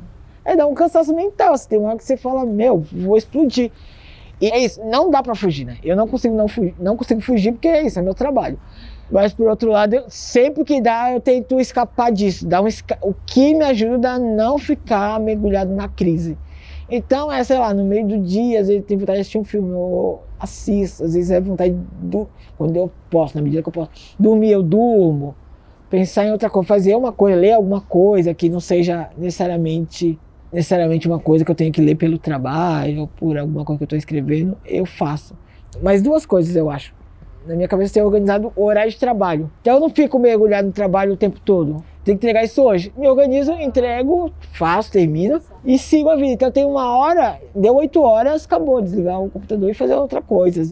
É, 0.46 0.56
dá 0.56 0.68
um 0.68 0.76
cansaço 0.76 1.14
mental. 1.16 1.54
Assim, 1.54 1.70
tem 1.70 1.80
uma 1.80 1.90
hora 1.90 1.98
que 1.98 2.04
você 2.04 2.16
fala, 2.16 2.46
meu, 2.46 2.86
vou 2.92 3.18
explodir. 3.18 3.72
E 4.40 4.48
é 4.48 4.60
isso, 4.60 4.80
não 4.86 5.10
dá 5.10 5.24
para 5.24 5.34
fugir, 5.34 5.66
né? 5.66 5.78
Eu 5.84 5.96
não 5.96 6.08
consigo 6.08 6.36
não 6.36 6.48
fugir, 6.48 6.76
não 6.80 6.96
consigo 6.96 7.22
fugir 7.22 7.52
porque 7.52 7.68
é 7.68 7.84
isso, 7.84 7.98
é 7.98 8.02
meu 8.02 8.14
trabalho. 8.14 8.60
Mas 9.10 9.34
por 9.34 9.48
outro 9.48 9.72
lado, 9.72 9.94
eu, 9.94 10.04
sempre 10.08 10.64
que 10.64 10.80
dá, 10.80 11.12
eu 11.12 11.20
tento 11.20 11.60
escapar 11.60 12.12
disso. 12.12 12.48
Dar 12.48 12.62
um, 12.62 12.68
o 13.02 13.14
que 13.26 13.56
me 13.56 13.66
ajuda 13.66 14.12
a 14.12 14.20
não 14.20 14.58
ficar 14.60 15.20
mergulhado 15.20 15.74
na 15.74 15.88
crise. 15.88 16.38
Então, 16.90 17.32
é, 17.32 17.44
sei 17.44 17.58
lá, 17.58 17.74
no 17.74 17.84
meio 17.84 18.08
do 18.08 18.20
dia, 18.20 18.62
às 18.62 18.68
vezes 18.68 18.86
tem 18.86 18.98
vontade 18.98 19.18
de 19.18 19.22
assistir 19.22 19.38
um 19.38 19.44
filme, 19.44 19.72
eu 19.72 20.22
assisto, 20.40 21.04
às 21.04 21.14
vezes 21.14 21.32
é 21.32 21.40
vontade 21.40 21.76
do 22.02 22.28
quando 22.58 22.76
eu 22.76 22.92
posso, 23.10 23.36
na 23.36 23.42
medida 23.42 23.64
que 23.64 23.70
eu 23.70 23.74
posso. 23.74 23.90
Dormir, 24.20 24.52
eu 24.52 24.62
durmo. 24.62 25.36
Pensar 25.92 26.26
em 26.26 26.32
outra 26.32 26.50
coisa, 26.50 26.68
fazer 26.68 26.96
uma 26.96 27.12
coisa, 27.12 27.38
ler 27.38 27.52
alguma 27.52 27.82
coisa 27.82 28.34
que 28.34 28.50
não 28.50 28.60
seja 28.60 29.10
necessariamente 29.16 30.18
necessariamente 30.52 31.08
uma 31.08 31.20
coisa 31.20 31.46
que 31.46 31.52
eu 31.52 31.56
tenho 31.56 31.72
que 31.72 31.80
ler 31.80 31.96
pelo 31.96 32.18
trabalho 32.18 33.02
ou 33.02 33.08
por 33.08 33.38
alguma 33.38 33.64
coisa 33.64 33.78
que 33.78 33.84
eu 33.84 33.86
estou 33.86 33.98
escrevendo, 33.98 34.58
eu 34.66 34.86
faço. 34.86 35.34
Mas 35.82 36.02
duas 36.02 36.26
coisas 36.26 36.56
eu 36.56 36.70
acho. 36.70 36.94
Na 37.46 37.56
minha 37.56 37.68
cabeça 37.68 37.94
tem 37.94 38.04
organizado 38.04 38.52
o 38.56 38.64
horário 38.64 38.92
de 38.92 38.98
trabalho. 38.98 39.52
Então 39.62 39.76
eu 39.76 39.80
não 39.80 39.90
fico 39.90 40.20
mergulhado 40.20 40.68
no 40.68 40.74
trabalho 40.74 41.14
o 41.14 41.18
tempo 41.18 41.40
todo 41.40 41.84
tem 42.04 42.18
que 42.18 42.26
entregar 42.26 42.44
isso 42.44 42.62
hoje. 42.62 42.92
Me 42.98 43.08
organizo, 43.08 43.54
entrego, 43.54 44.32
faço, 44.54 44.92
termino 44.92 45.40
e 45.64 45.78
sigo 45.78 46.10
a 46.10 46.16
vida. 46.16 46.32
Então 46.34 46.52
tenho 46.52 46.70
uma 46.70 46.98
hora, 46.98 47.40
deu 47.56 47.76
oito 47.76 48.02
horas, 48.02 48.46
acabou, 48.46 48.82
desligar 48.82 49.22
o 49.22 49.30
computador 49.30 49.70
e 49.70 49.74
fazer 49.74 49.96
outra 49.96 50.22
coisa. 50.22 50.72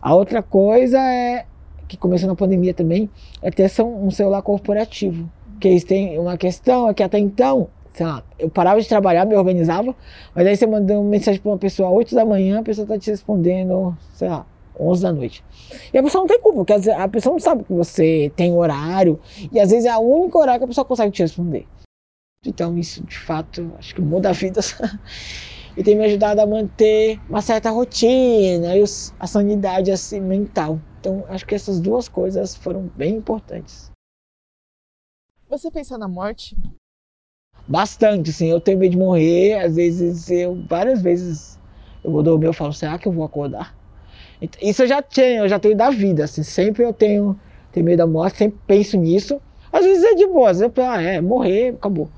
A 0.00 0.14
outra 0.14 0.42
coisa 0.42 0.98
é, 0.98 1.46
que 1.88 1.96
começou 1.96 2.28
na 2.28 2.36
pandemia 2.36 2.74
também, 2.74 3.10
é 3.42 3.50
ter 3.50 3.70
um 3.82 4.10
celular 4.10 4.42
corporativo. 4.42 5.28
Que 5.58 5.68
eles 5.68 5.82
têm 5.82 6.18
uma 6.18 6.36
questão 6.36 6.88
é 6.88 6.94
que 6.94 7.02
até 7.02 7.18
então, 7.18 7.68
sei 7.92 8.06
lá, 8.06 8.22
eu 8.38 8.48
parava 8.48 8.80
de 8.80 8.86
trabalhar, 8.86 9.24
me 9.24 9.34
organizava, 9.34 9.96
mas 10.34 10.46
aí 10.46 10.56
você 10.56 10.66
manda 10.66 10.94
uma 11.00 11.08
mensagem 11.08 11.40
para 11.40 11.50
uma 11.50 11.58
pessoa 11.58 11.88
às 11.88 11.94
8 11.96 12.14
da 12.14 12.24
manhã, 12.24 12.60
a 12.60 12.62
pessoa 12.62 12.84
está 12.84 12.98
te 12.98 13.10
respondendo, 13.10 13.96
sei 14.12 14.28
lá, 14.28 14.46
11 14.78 15.02
da 15.02 15.12
noite. 15.12 15.44
E 15.92 15.98
a 15.98 16.02
pessoa 16.02 16.22
não 16.22 16.28
tem 16.28 16.40
culpa, 16.40 16.64
porque 16.64 16.90
a 16.90 17.08
pessoa 17.08 17.32
não 17.32 17.40
sabe 17.40 17.64
que 17.64 17.72
você 17.72 18.30
tem 18.36 18.54
horário, 18.54 19.18
e 19.50 19.58
às 19.58 19.70
vezes 19.70 19.86
é 19.86 19.90
a 19.90 19.98
única 19.98 20.38
horário 20.38 20.60
que 20.60 20.64
a 20.64 20.68
pessoa 20.68 20.84
consegue 20.84 21.10
te 21.10 21.22
responder. 21.22 21.66
Então, 22.46 22.78
isso 22.78 23.02
de 23.04 23.18
fato, 23.18 23.72
acho 23.78 23.94
que 23.94 24.00
muda 24.00 24.28
a 24.28 24.32
vida. 24.32 24.60
e 25.76 25.82
tem 25.82 25.96
me 25.96 26.04
ajudado 26.04 26.40
a 26.40 26.46
manter 26.46 27.20
uma 27.28 27.42
certa 27.42 27.70
rotina 27.70 28.76
e 28.76 28.84
a 29.18 29.26
sanidade 29.26 29.90
assim, 29.90 30.20
mental. 30.20 30.80
Então, 31.08 31.24
acho 31.30 31.46
que 31.46 31.54
essas 31.54 31.80
duas 31.80 32.06
coisas 32.06 32.54
foram 32.54 32.90
bem 32.94 33.14
importantes. 33.14 33.90
Você 35.48 35.70
pensa 35.70 35.96
na 35.96 36.06
morte? 36.06 36.54
Bastante, 37.66 38.30
sim. 38.30 38.50
Eu 38.50 38.60
tenho 38.60 38.78
medo 38.78 38.90
de 38.90 38.98
morrer. 38.98 39.54
Às 39.54 39.76
vezes, 39.76 40.30
eu, 40.30 40.62
várias 40.68 41.00
vezes, 41.00 41.58
eu 42.04 42.10
vou 42.10 42.22
dormir, 42.22 42.44
eu 42.44 42.52
falo, 42.52 42.74
será 42.74 42.98
que 42.98 43.08
eu 43.08 43.12
vou 43.12 43.24
acordar? 43.24 43.74
Isso 44.60 44.82
eu 44.82 44.86
já 44.86 45.00
tenho, 45.00 45.44
eu 45.44 45.48
já 45.48 45.58
tenho 45.58 45.74
da 45.74 45.88
vida, 45.88 46.24
assim, 46.24 46.42
sempre 46.42 46.84
eu 46.84 46.92
tenho, 46.92 47.40
tenho 47.72 47.86
medo 47.86 47.98
da 47.98 48.06
morte, 48.06 48.36
sempre 48.36 48.60
penso 48.66 48.98
nisso. 48.98 49.40
Às 49.72 49.86
vezes 49.86 50.04
é 50.04 50.14
de 50.14 50.26
boa, 50.26 50.50
às 50.50 50.58
vezes 50.60 50.76
eu 50.76 50.84
ah, 50.84 51.00
é, 51.00 51.22
morrer, 51.22 51.70
acabou. 51.70 52.10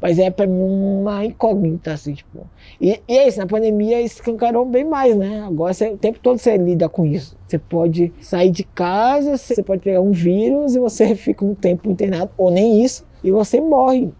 Mas 0.00 0.18
é 0.18 0.30
pra 0.30 0.46
mim 0.46 0.60
uma 1.00 1.24
incógnita, 1.24 1.92
assim, 1.92 2.14
tipo. 2.14 2.46
E, 2.80 3.00
e 3.08 3.18
é 3.18 3.26
isso, 3.26 3.38
na 3.38 3.46
pandemia 3.46 4.00
escancarou 4.00 4.64
bem 4.64 4.84
mais, 4.84 5.16
né? 5.16 5.42
Agora 5.42 5.74
você, 5.74 5.88
o 5.88 5.96
tempo 5.96 6.20
todo 6.20 6.38
você 6.38 6.56
lida 6.56 6.88
com 6.88 7.04
isso. 7.04 7.36
Você 7.46 7.58
pode 7.58 8.12
sair 8.20 8.50
de 8.50 8.62
casa, 8.62 9.36
você 9.36 9.62
pode 9.62 9.82
pegar 9.82 10.00
um 10.00 10.12
vírus 10.12 10.76
e 10.76 10.78
você 10.78 11.14
fica 11.16 11.44
um 11.44 11.54
tempo 11.54 11.90
internado, 11.90 12.30
ou 12.36 12.50
nem 12.50 12.82
isso, 12.84 13.04
e 13.24 13.30
você 13.30 13.60
morre. 13.60 14.12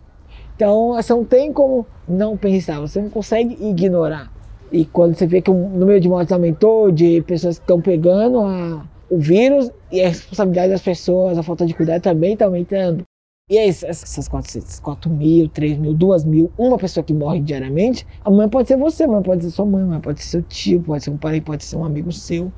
Então 0.56 0.94
você 0.94 1.12
não 1.12 1.24
tem 1.24 1.52
como 1.52 1.86
não 2.08 2.36
pensar, 2.36 2.80
você 2.80 3.00
não 3.00 3.08
consegue 3.08 3.56
ignorar. 3.64 4.32
E 4.72 4.84
quando 4.84 5.14
você 5.14 5.26
vê 5.26 5.40
que 5.40 5.50
o 5.50 5.54
número 5.54 6.00
de 6.00 6.08
mortes 6.08 6.32
aumentou, 6.32 6.90
de 6.90 7.22
pessoas 7.22 7.58
que 7.58 7.62
estão 7.62 7.80
pegando 7.80 8.40
a, 8.40 8.84
o 9.08 9.18
vírus 9.18 9.70
e 9.90 10.02
a 10.02 10.08
responsabilidade 10.08 10.72
das 10.72 10.82
pessoas, 10.82 11.38
a 11.38 11.42
falta 11.42 11.64
de 11.64 11.74
cuidado 11.74 12.02
também 12.02 12.32
está 12.32 12.46
aumentando. 12.46 13.04
E 13.50 13.56
é 13.56 13.66
isso, 13.66 13.86
essas 13.86 14.28
4, 14.28 14.60
4 14.82 15.10
mil, 15.10 15.48
3 15.48 15.78
mil, 15.78 15.94
2 15.94 16.24
mil, 16.24 16.52
uma 16.58 16.76
pessoa 16.76 17.02
que 17.02 17.14
morre 17.14 17.40
diariamente, 17.40 18.06
amanhã 18.22 18.46
pode 18.46 18.68
ser 18.68 18.76
você, 18.76 19.04
amanhã 19.04 19.22
pode 19.22 19.42
ser 19.42 19.50
sua 19.50 19.64
mãe, 19.64 19.82
amanhã 19.82 20.00
pode 20.00 20.22
ser 20.22 20.28
seu 20.28 20.42
tio, 20.42 20.82
pode 20.82 21.02
ser 21.02 21.10
um 21.10 21.16
parente, 21.16 21.44
pode 21.44 21.64
ser 21.64 21.76
um 21.76 21.84
amigo 21.84 22.12
seu. 22.12 22.52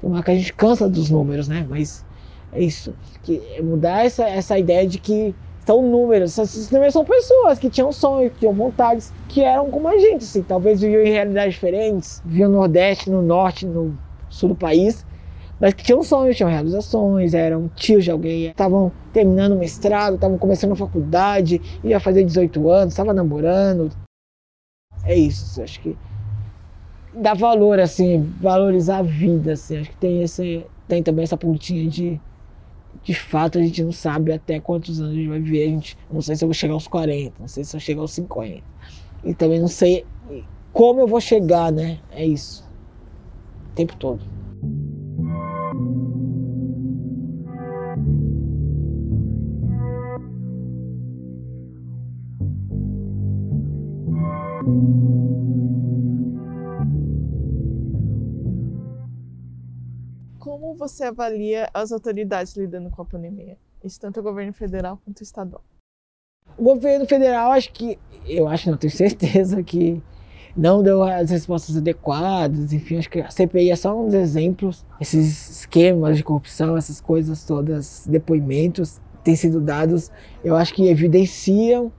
Por 0.00 0.22
que 0.22 0.30
a 0.30 0.34
gente 0.36 0.52
cansa 0.52 0.88
dos 0.88 1.10
números, 1.10 1.48
né? 1.48 1.66
Mas 1.68 2.04
é 2.52 2.62
isso. 2.62 2.94
Que 3.24 3.42
é 3.56 3.62
mudar 3.62 4.06
essa, 4.06 4.28
essa 4.28 4.56
ideia 4.56 4.86
de 4.86 4.98
que 4.98 5.34
são 5.66 5.82
números. 5.82 6.38
Esses 6.38 6.70
números 6.70 6.92
são 6.92 7.04
pessoas 7.04 7.58
que 7.58 7.68
tinham 7.68 7.90
sonhos, 7.90 8.32
que 8.32 8.38
tinham 8.38 8.54
vontades, 8.54 9.12
que 9.28 9.42
eram 9.42 9.70
como 9.70 9.88
a 9.88 9.98
gente, 9.98 10.22
assim, 10.22 10.42
talvez 10.42 10.80
viviam 10.80 11.02
em 11.02 11.10
realidades 11.10 11.54
diferentes, 11.54 12.22
viviam 12.24 12.48
no 12.48 12.58
Nordeste, 12.58 13.10
no 13.10 13.20
Norte, 13.20 13.66
no 13.66 13.98
Sul 14.30 14.50
do 14.50 14.54
país, 14.54 15.04
mas 15.60 15.74
que 15.74 15.82
tinham 15.82 16.02
sonhos, 16.02 16.36
tinham 16.36 16.50
realizações, 16.50 17.34
eram 17.34 17.68
tios 17.74 18.04
de 18.04 18.10
alguém, 18.10 18.46
estavam 18.46 18.92
terminando 19.12 19.52
o 19.52 19.58
mestrado, 19.58 20.14
estavam 20.14 20.38
começando 20.38 20.72
a 20.72 20.76
faculdade, 20.76 21.60
ia 21.82 21.98
fazer 21.98 22.24
18 22.24 22.70
anos, 22.70 22.94
estavam 22.94 23.12
namorando. 23.12 23.90
É 25.04 25.16
isso, 25.16 25.62
acho 25.62 25.80
que 25.80 25.96
dá 27.14 27.34
valor, 27.34 27.80
assim, 27.80 28.22
valorizar 28.40 28.98
a 28.98 29.02
vida, 29.02 29.52
assim, 29.52 29.78
acho 29.78 29.90
que 29.90 29.96
tem, 29.96 30.22
esse, 30.22 30.64
tem 30.86 31.02
também 31.02 31.24
essa 31.24 31.36
pontinha 31.36 31.88
de 31.88 32.20
de 33.02 33.14
fato 33.14 33.58
a 33.58 33.62
gente 33.62 33.82
não 33.82 33.92
sabe 33.92 34.32
até 34.32 34.58
quantos 34.60 35.00
anos 35.00 35.12
a 35.12 35.14
gente 35.14 35.28
vai 35.28 35.40
viver. 35.40 35.64
A 35.64 35.68
gente 35.68 35.98
não 36.10 36.20
sei 36.20 36.36
se 36.36 36.44
eu 36.44 36.48
vou 36.48 36.54
chegar 36.54 36.74
aos 36.74 36.88
40, 36.88 37.34
não 37.38 37.48
sei 37.48 37.64
se 37.64 37.76
eu 37.76 37.80
chegar 37.80 38.00
aos 38.00 38.12
50. 38.12 38.62
E 39.24 39.34
também 39.34 39.60
não 39.60 39.68
sei 39.68 40.04
como 40.72 41.00
eu 41.00 41.06
vou 41.06 41.20
chegar, 41.20 41.72
né? 41.72 41.98
É 42.10 42.24
isso. 42.24 42.68
O 43.70 43.74
tempo 43.74 43.96
todo. 43.96 44.37
Como 60.38 60.74
você 60.74 61.04
avalia 61.04 61.68
as 61.72 61.92
autoridades 61.92 62.56
lidando 62.56 62.90
com 62.90 63.02
a 63.02 63.04
pandemia? 63.04 63.56
Isso 63.82 64.00
tanto 64.00 64.20
o 64.20 64.22
governo 64.22 64.52
federal 64.52 64.98
quanto 65.04 65.20
o 65.20 65.22
estadual. 65.22 65.62
O 66.56 66.62
governo 66.62 67.06
federal, 67.06 67.52
acho 67.52 67.72
que, 67.72 67.98
eu 68.26 68.48
acho, 68.48 68.70
não 68.70 68.76
tenho 68.76 68.90
certeza 68.96 69.62
que 69.62 70.02
não 70.56 70.82
deu 70.82 71.02
as 71.02 71.30
respostas 71.30 71.76
adequadas, 71.76 72.72
enfim, 72.72 72.98
acho 72.98 73.08
que 73.08 73.20
a 73.20 73.30
CPI 73.30 73.70
é 73.70 73.76
só 73.76 73.96
um 73.96 74.06
dos 74.06 74.14
exemplos, 74.14 74.84
esses 75.00 75.60
esquemas 75.60 76.16
de 76.16 76.24
corrupção, 76.24 76.76
essas 76.76 77.00
coisas 77.00 77.44
todas, 77.44 78.06
depoimentos 78.08 79.00
têm 79.22 79.36
sido 79.36 79.60
dados, 79.60 80.10
eu 80.42 80.56
acho 80.56 80.74
que 80.74 80.88
evidenciam 80.88 81.92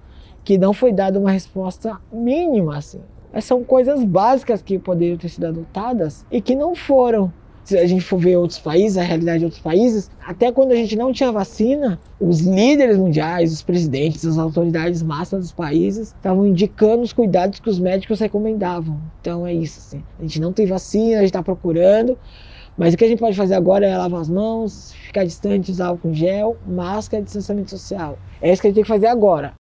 que 0.50 0.58
não 0.58 0.74
foi 0.74 0.92
dada 0.92 1.20
uma 1.20 1.30
resposta 1.30 2.00
mínima, 2.12 2.78
assim. 2.78 3.00
Essas 3.32 3.46
são 3.46 3.64
coisas 3.64 4.04
básicas 4.04 4.64
que 4.64 4.80
poderiam 4.80 5.16
ter 5.16 5.30
sido 5.30 5.46
adotadas 5.46 6.26
e 6.32 6.42
que 6.42 6.56
não 6.56 6.74
foram 6.74 7.32
se 7.64 7.78
a 7.78 7.86
gente 7.86 8.02
for 8.02 8.18
ver 8.18 8.36
outros 8.36 8.58
países, 8.58 8.98
a 8.98 9.04
realidade 9.04 9.38
de 9.38 9.46
outros 9.46 9.62
países, 9.62 10.10
até 10.26 10.52
quando 10.52 10.72
a 10.72 10.76
gente 10.76 10.96
não 10.96 11.14
tinha 11.14 11.32
vacina, 11.32 12.00
os 12.20 12.40
líderes 12.40 12.98
mundiais, 12.98 13.54
os 13.54 13.62
presidentes, 13.62 14.26
as 14.26 14.40
autoridades 14.40 15.04
máximas 15.04 15.46
dos 15.46 15.54
países 15.54 16.08
estavam 16.08 16.48
indicando 16.48 17.04
os 17.04 17.14
cuidados 17.14 17.60
que 17.60 17.70
os 17.70 17.78
médicos 17.78 18.20
recomendavam. 18.20 19.00
Então 19.22 19.46
é 19.46 19.54
isso, 19.54 19.78
assim. 19.78 20.04
A 20.18 20.24
gente 20.24 20.42
não 20.42 20.52
tem 20.52 20.66
vacina, 20.66 21.18
a 21.18 21.20
gente 21.20 21.26
está 21.26 21.44
procurando, 21.44 22.18
mas 22.76 22.96
o 22.96 22.98
que 22.98 23.06
a 23.06 23.08
gente 23.08 23.20
pode 23.20 23.38
fazer 23.38 23.54
agora 23.54 23.86
é 23.86 23.96
lavar 23.96 24.22
as 24.22 24.30
mãos, 24.30 24.94
ficar 24.94 25.26
distante, 25.26 25.70
usar 25.70 25.90
álcool 25.90 26.12
gel, 26.12 26.58
máscara, 26.66 27.22
distanciamento 27.22 27.70
social. 27.70 28.18
É 28.42 28.52
isso 28.52 28.60
que 28.60 28.68
a 28.68 28.72
gente 28.72 28.78
tem 28.78 28.84
que 28.84 28.90
fazer 28.90 29.06
agora. 29.06 29.59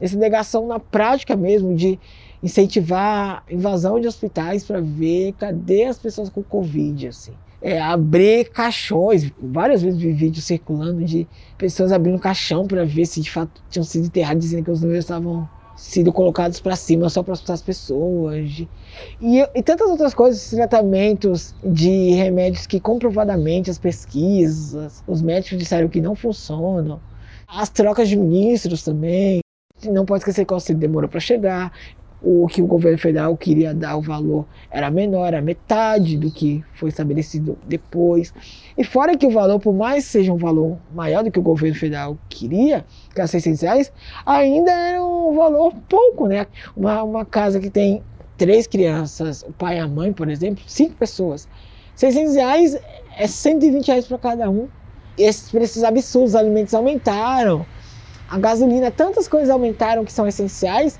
Essa 0.00 0.16
negação 0.16 0.66
na 0.66 0.78
prática 0.78 1.36
mesmo 1.36 1.74
de 1.74 1.98
incentivar 2.42 3.44
invasão 3.50 4.00
de 4.00 4.06
hospitais 4.06 4.64
para 4.64 4.80
ver 4.80 5.34
cadê 5.34 5.84
as 5.84 5.98
pessoas 5.98 6.28
com 6.28 6.42
Covid, 6.42 7.08
assim 7.08 7.32
é, 7.62 7.80
abrir 7.80 8.50
caixões. 8.50 9.30
Várias 9.40 9.82
vezes 9.82 10.00
vi 10.00 10.12
vídeos 10.12 10.44
circulando 10.44 11.04
de 11.04 11.26
pessoas 11.58 11.92
abrindo 11.92 12.18
caixão 12.18 12.66
para 12.66 12.84
ver 12.84 13.06
se 13.06 13.20
de 13.20 13.30
fato 13.30 13.62
tinham 13.68 13.84
sido 13.84 14.06
enterrados, 14.06 14.44
dizendo 14.44 14.64
que 14.64 14.70
os 14.70 14.80
números 14.80 15.04
estavam 15.04 15.48
sido 15.76 16.12
colocados 16.12 16.60
para 16.60 16.76
cima 16.76 17.08
só 17.08 17.22
para 17.22 17.32
assustar 17.32 17.54
as 17.54 17.62
pessoas. 17.62 18.66
E, 19.20 19.38
e, 19.54 19.62
tantas 19.62 19.88
outras 19.88 20.12
coisas, 20.12 20.50
tratamentos 20.50 21.54
de 21.64 22.10
remédios 22.12 22.66
que 22.66 22.78
comprovadamente 22.78 23.70
as 23.70 23.78
pesquisas, 23.78 25.02
os 25.06 25.22
médicos 25.22 25.58
disseram 25.58 25.88
que 25.88 26.00
não 26.00 26.14
funcionam. 26.14 27.00
As 27.48 27.68
trocas 27.68 28.08
de 28.08 28.16
ministros 28.16 28.82
também. 28.84 29.40
Não 29.84 30.04
pode 30.04 30.20
esquecer 30.20 30.44
que 30.44 30.52
o 30.52 30.56
auxílio 30.56 30.80
demorou 30.80 31.08
para 31.08 31.20
chegar 31.20 31.72
o 32.22 32.46
que 32.46 32.60
o 32.60 32.66
governo 32.66 32.98
federal 32.98 33.36
queria 33.36 33.72
dar 33.72 33.96
o 33.96 34.02
valor 34.02 34.46
era 34.70 34.90
menor, 34.90 35.28
era 35.28 35.40
metade 35.40 36.16
do 36.18 36.30
que 36.30 36.62
foi 36.74 36.90
estabelecido 36.90 37.58
depois. 37.66 38.32
E 38.76 38.84
fora 38.84 39.16
que 39.16 39.26
o 39.26 39.30
valor, 39.30 39.58
por 39.58 39.72
mais 39.72 40.04
seja 40.04 40.32
um 40.32 40.36
valor 40.36 40.78
maior 40.94 41.24
do 41.24 41.30
que 41.30 41.38
o 41.38 41.42
governo 41.42 41.76
federal 41.76 42.18
queria, 42.28 42.84
que 43.14 43.20
era 43.20 43.26
600 43.26 43.62
reais, 43.62 43.92
ainda 44.26 44.70
era 44.70 45.02
um 45.02 45.34
valor 45.34 45.72
pouco, 45.88 46.26
né? 46.26 46.46
Uma, 46.76 47.02
uma 47.02 47.24
casa 47.24 47.58
que 47.58 47.70
tem 47.70 48.02
três 48.36 48.66
crianças, 48.66 49.42
o 49.42 49.52
pai 49.52 49.76
e 49.76 49.80
a 49.80 49.88
mãe, 49.88 50.12
por 50.12 50.28
exemplo, 50.28 50.62
cinco 50.66 50.94
pessoas. 50.96 51.48
600 51.94 52.34
reais 52.34 52.78
é 53.16 53.26
120 53.26 53.86
reais 53.86 54.06
para 54.06 54.18
cada 54.18 54.50
um. 54.50 54.68
Esses 55.18 55.50
preços 55.50 55.84
absurdos, 55.84 56.30
os 56.30 56.36
alimentos 56.36 56.72
aumentaram, 56.72 57.66
a 58.30 58.38
gasolina, 58.38 58.90
tantas 58.90 59.26
coisas 59.26 59.50
aumentaram 59.50 60.04
que 60.04 60.12
são 60.12 60.26
essenciais 60.26 60.98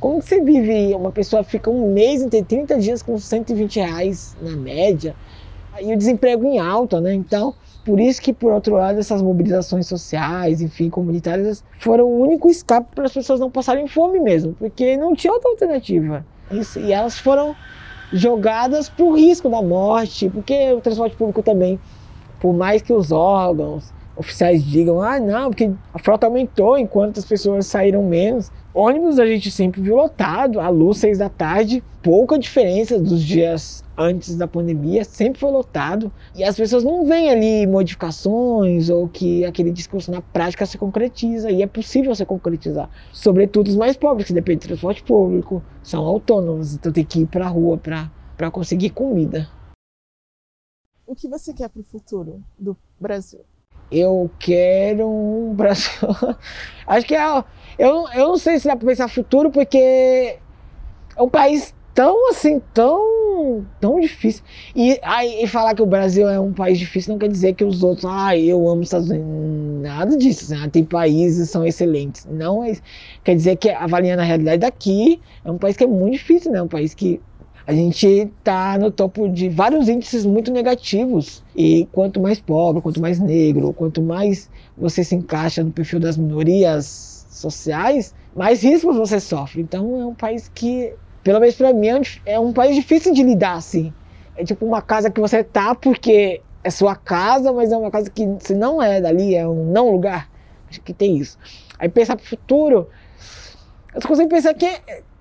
como 0.00 0.20
que 0.20 0.28
você 0.28 0.40
vive, 0.42 0.94
uma 0.94 1.10
pessoa 1.10 1.42
fica 1.42 1.70
um 1.70 1.90
mês, 1.90 2.22
tem 2.26 2.44
30 2.44 2.78
dias 2.78 3.02
com 3.02 3.16
120 3.16 3.76
reais 3.76 4.36
na 4.42 4.54
média, 4.54 5.16
e 5.80 5.94
o 5.94 5.96
desemprego 5.96 6.44
em 6.44 6.58
alta, 6.58 7.00
né? 7.00 7.14
Então, 7.14 7.54
por 7.86 7.98
isso 7.98 8.20
que, 8.20 8.30
por 8.30 8.52
outro 8.52 8.74
lado, 8.74 8.98
essas 8.98 9.22
mobilizações 9.22 9.86
sociais, 9.86 10.60
enfim, 10.60 10.90
comunitárias, 10.90 11.64
foram 11.78 12.04
o 12.04 12.20
único 12.20 12.50
escape 12.50 12.88
para 12.94 13.06
as 13.06 13.14
pessoas 13.14 13.40
não 13.40 13.50
passarem 13.50 13.88
fome 13.88 14.20
mesmo, 14.20 14.54
porque 14.58 14.94
não 14.96 15.14
tinha 15.14 15.32
outra 15.32 15.50
alternativa. 15.50 16.26
Isso, 16.50 16.78
e 16.80 16.92
elas 16.92 17.18
foram 17.18 17.56
jogadas 18.12 18.90
para 18.90 19.04
o 19.06 19.16
risco 19.16 19.48
da 19.48 19.62
morte, 19.62 20.28
porque 20.28 20.70
o 20.72 20.82
transporte 20.82 21.16
público 21.16 21.42
também, 21.42 21.80
por 22.40 22.52
mais 22.52 22.82
que 22.82 22.92
os 22.92 23.10
órgãos 23.10 23.90
oficiais 24.16 24.64
digam, 24.64 25.00
ah, 25.00 25.18
não, 25.18 25.50
porque 25.50 25.70
a 25.92 25.98
frota 25.98 26.26
aumentou 26.26 26.78
enquanto 26.78 27.18
as 27.18 27.24
pessoas 27.24 27.66
saíram 27.66 28.02
menos, 28.02 28.50
Ônibus 28.74 29.20
a 29.20 29.26
gente 29.26 29.52
sempre 29.52 29.80
viu 29.80 29.94
lotado, 29.94 30.58
a 30.58 30.68
luz 30.68 30.98
seis 30.98 31.18
da 31.18 31.28
tarde, 31.28 31.80
pouca 32.02 32.36
diferença 32.36 32.98
dos 32.98 33.22
dias 33.22 33.84
antes 33.96 34.36
da 34.36 34.48
pandemia, 34.48 35.04
sempre 35.04 35.38
foi 35.38 35.52
lotado. 35.52 36.10
E 36.34 36.42
as 36.42 36.56
pessoas 36.56 36.82
não 36.82 37.06
veem 37.06 37.30
ali 37.30 37.66
modificações 37.68 38.90
ou 38.90 39.08
que 39.08 39.44
aquele 39.44 39.70
discurso 39.70 40.10
na 40.10 40.20
prática 40.20 40.66
se 40.66 40.76
concretiza. 40.76 41.52
E 41.52 41.62
é 41.62 41.68
possível 41.68 42.12
se 42.16 42.26
concretizar. 42.26 42.90
Sobretudo 43.12 43.68
os 43.68 43.76
mais 43.76 43.96
pobres, 43.96 44.26
que 44.26 44.32
dependem 44.32 44.58
de 44.58 44.66
transporte 44.66 45.04
público, 45.04 45.62
são 45.80 46.04
autônomos, 46.04 46.74
então 46.74 46.90
tem 46.90 47.04
que 47.04 47.20
ir 47.20 47.26
para 47.26 47.46
a 47.46 47.48
rua 47.48 47.78
para 47.78 48.50
conseguir 48.50 48.90
comida. 48.90 49.48
O 51.06 51.14
que 51.14 51.28
você 51.28 51.54
quer 51.54 51.68
para 51.68 51.80
o 51.80 51.84
futuro 51.84 52.42
do 52.58 52.76
Brasil? 52.98 53.42
Eu 53.94 54.30
quero 54.38 55.08
um 55.08 55.54
Brasil. 55.56 56.08
Acho 56.86 57.06
que 57.06 57.14
é. 57.14 57.44
Eu, 57.78 58.06
eu 58.14 58.28
não 58.28 58.38
sei 58.38 58.58
se 58.58 58.68
dá 58.68 58.76
para 58.76 58.86
pensar 58.86 59.08
futuro, 59.08 59.50
porque 59.50 59.78
é 61.16 61.22
um 61.22 61.28
país 61.28 61.74
tão 61.94 62.28
assim, 62.30 62.60
tão, 62.72 63.64
tão 63.80 64.00
difícil. 64.00 64.42
E, 64.74 64.98
aí, 65.02 65.44
e 65.44 65.46
falar 65.46 65.74
que 65.74 65.82
o 65.82 65.86
Brasil 65.86 66.28
é 66.28 66.38
um 66.38 66.52
país 66.52 66.78
difícil 66.78 67.12
não 67.12 67.18
quer 67.18 67.28
dizer 67.28 67.54
que 67.54 67.64
os 67.64 67.82
outros, 67.82 68.04
ah, 68.04 68.36
eu 68.36 68.68
amo 68.68 68.80
os 68.80 68.88
Estados 68.88 69.08
Unidos. 69.08 69.28
Nada 69.82 70.16
disso. 70.16 70.52
Assim, 70.52 70.68
tem 70.70 70.84
países 70.84 71.46
que 71.46 71.52
são 71.52 71.64
excelentes. 71.64 72.26
Não 72.30 72.64
é, 72.64 72.76
quer 73.22 73.36
dizer 73.36 73.56
que 73.56 73.70
avaliando 73.70 74.22
a 74.22 74.24
realidade 74.24 74.58
daqui, 74.58 75.20
é 75.44 75.50
um 75.50 75.58
país 75.58 75.76
que 75.76 75.84
é 75.84 75.86
muito 75.86 76.14
difícil, 76.14 76.50
né? 76.50 76.60
Um 76.60 76.68
país 76.68 76.94
que 76.94 77.20
a 77.66 77.72
gente 77.72 78.06
está 78.06 78.76
no 78.78 78.90
topo 78.90 79.28
de 79.28 79.48
vários 79.48 79.88
índices 79.88 80.26
muito 80.26 80.52
negativos. 80.52 81.42
E 81.56 81.88
quanto 81.92 82.20
mais 82.20 82.38
pobre, 82.38 82.82
quanto 82.82 83.00
mais 83.00 83.18
negro, 83.18 83.72
quanto 83.72 84.02
mais 84.02 84.50
você 84.76 85.02
se 85.02 85.14
encaixa 85.14 85.64
no 85.64 85.70
perfil 85.70 85.98
das 85.98 86.16
minorias 86.16 87.26
sociais, 87.30 88.14
mais 88.36 88.62
riscos 88.62 88.96
você 88.96 89.18
sofre. 89.18 89.62
Então 89.62 90.00
é 90.00 90.04
um 90.04 90.14
país 90.14 90.50
que, 90.54 90.92
pelo 91.22 91.40
menos 91.40 91.54
para 91.54 91.72
mim, 91.72 91.88
é 92.26 92.38
um 92.38 92.52
país 92.52 92.76
difícil 92.76 93.14
de 93.14 93.22
lidar 93.22 93.54
assim. 93.54 93.92
É 94.36 94.44
tipo 94.44 94.66
uma 94.66 94.82
casa 94.82 95.10
que 95.10 95.20
você 95.20 95.42
tá 95.42 95.74
porque 95.74 96.42
é 96.62 96.70
sua 96.70 96.94
casa, 96.94 97.52
mas 97.52 97.72
é 97.72 97.76
uma 97.76 97.90
casa 97.90 98.10
que 98.10 98.28
se 98.40 98.54
não 98.54 98.82
é 98.82 99.00
dali, 99.00 99.34
é 99.34 99.46
um 99.48 99.64
não 99.70 99.90
lugar. 99.90 100.28
Acho 100.68 100.82
que 100.82 100.92
tem 100.92 101.16
isso. 101.16 101.38
Aí 101.78 101.88
pensar 101.88 102.16
pro 102.16 102.26
futuro, 102.26 102.88
eu 103.94 104.02
só 104.02 104.08
consigo 104.08 104.28
pensar 104.28 104.52
que 104.54 104.66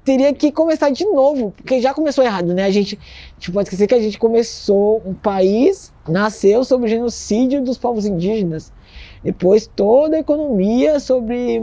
teria 0.03 0.33
que 0.33 0.51
começar 0.51 0.89
de 0.89 1.05
novo, 1.05 1.51
porque 1.55 1.81
já 1.81 1.93
começou 1.93 2.23
errado, 2.23 2.53
né? 2.53 2.65
A 2.65 2.71
gente, 2.71 2.99
tipo, 3.39 3.53
pode 3.53 3.67
esquecer 3.67 3.87
que 3.87 3.95
a 3.95 4.01
gente 4.01 4.17
começou, 4.17 5.01
um 5.05 5.13
país 5.13 5.93
nasceu 6.07 6.63
sobre 6.63 6.87
o 6.87 6.89
genocídio 6.89 7.63
dos 7.63 7.77
povos 7.77 8.05
indígenas. 8.05 8.71
Depois 9.23 9.65
toda 9.65 10.17
a 10.17 10.19
economia 10.19 10.99
sobre 10.99 11.61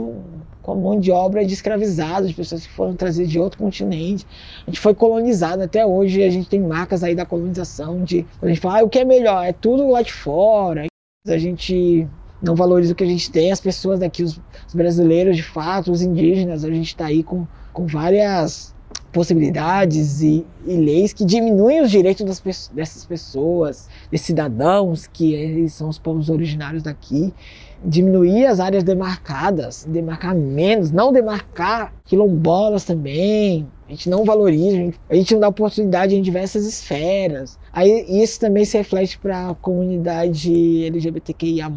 com 0.61 0.73
a 0.73 0.75
mão 0.75 0.99
de 0.99 1.11
obra 1.11 1.43
de 1.43 1.53
escravizados, 1.53 2.29
de 2.29 2.35
pessoas 2.35 2.65
que 2.65 2.73
foram 2.73 2.95
trazidas 2.95 3.31
de 3.31 3.39
outro 3.39 3.59
continente. 3.59 4.25
A 4.65 4.69
gente 4.69 4.79
foi 4.79 4.93
colonizado 4.93 5.61
até 5.61 5.85
hoje, 5.85 6.23
a 6.23 6.29
gente 6.29 6.49
tem 6.49 6.59
marcas 6.59 7.03
aí 7.03 7.15
da 7.15 7.25
colonização 7.25 8.03
de 8.03 8.25
a 8.41 8.47
gente 8.47 8.59
fala, 8.59 8.79
ah, 8.79 8.83
o 8.83 8.89
que 8.89 8.99
é 8.99 9.05
melhor, 9.05 9.43
é 9.43 9.53
tudo 9.53 9.89
lá 9.89 10.01
de 10.01 10.13
fora. 10.13 10.85
A 11.27 11.37
gente 11.37 12.07
não 12.41 12.55
valoriza 12.55 12.93
o 12.93 12.95
que 12.95 13.03
a 13.03 13.07
gente 13.07 13.31
tem, 13.31 13.51
as 13.51 13.61
pessoas 13.61 13.99
daqui, 13.99 14.23
os, 14.23 14.39
os 14.67 14.73
brasileiros 14.73 15.35
de 15.35 15.43
fato, 15.43 15.91
os 15.91 16.01
indígenas, 16.01 16.63
a 16.63 16.69
gente 16.69 16.87
está 16.87 17.05
aí 17.05 17.23
com 17.23 17.45
com 17.73 17.85
várias 17.85 18.73
possibilidades 19.11 20.21
e, 20.21 20.45
e, 20.65 20.75
leis 20.75 21.13
que 21.13 21.25
diminuem 21.25 21.81
os 21.81 21.91
direitos 21.91 22.25
das, 22.25 22.69
dessas 22.73 23.05
pessoas, 23.05 23.89
desses 24.09 24.27
cidadãos, 24.27 25.07
que 25.07 25.33
eles 25.33 25.73
são 25.73 25.89
os 25.89 25.99
povos 25.99 26.29
originários 26.29 26.83
daqui, 26.83 27.33
diminuir 27.83 28.45
as 28.45 28.59
áreas 28.59 28.83
demarcadas, 28.83 29.85
demarcar 29.89 30.35
menos, 30.35 30.91
não 30.91 31.11
demarcar 31.11 31.93
quilombolas 32.05 32.85
também. 32.85 33.67
A 33.87 33.91
gente 33.91 34.09
não 34.09 34.23
valoriza, 34.23 34.77
a 34.77 34.79
gente, 34.79 34.99
a 35.09 35.15
gente 35.15 35.33
não 35.33 35.41
dá 35.41 35.47
oportunidade 35.49 36.15
em 36.15 36.21
diversas 36.21 36.65
esferas. 36.65 37.59
Aí 37.73 38.05
isso 38.07 38.39
também 38.39 38.63
se 38.63 38.77
reflete 38.77 39.17
para 39.19 39.49
a 39.49 39.55
comunidade 39.55 40.85
LGBTQIA, 40.85 41.69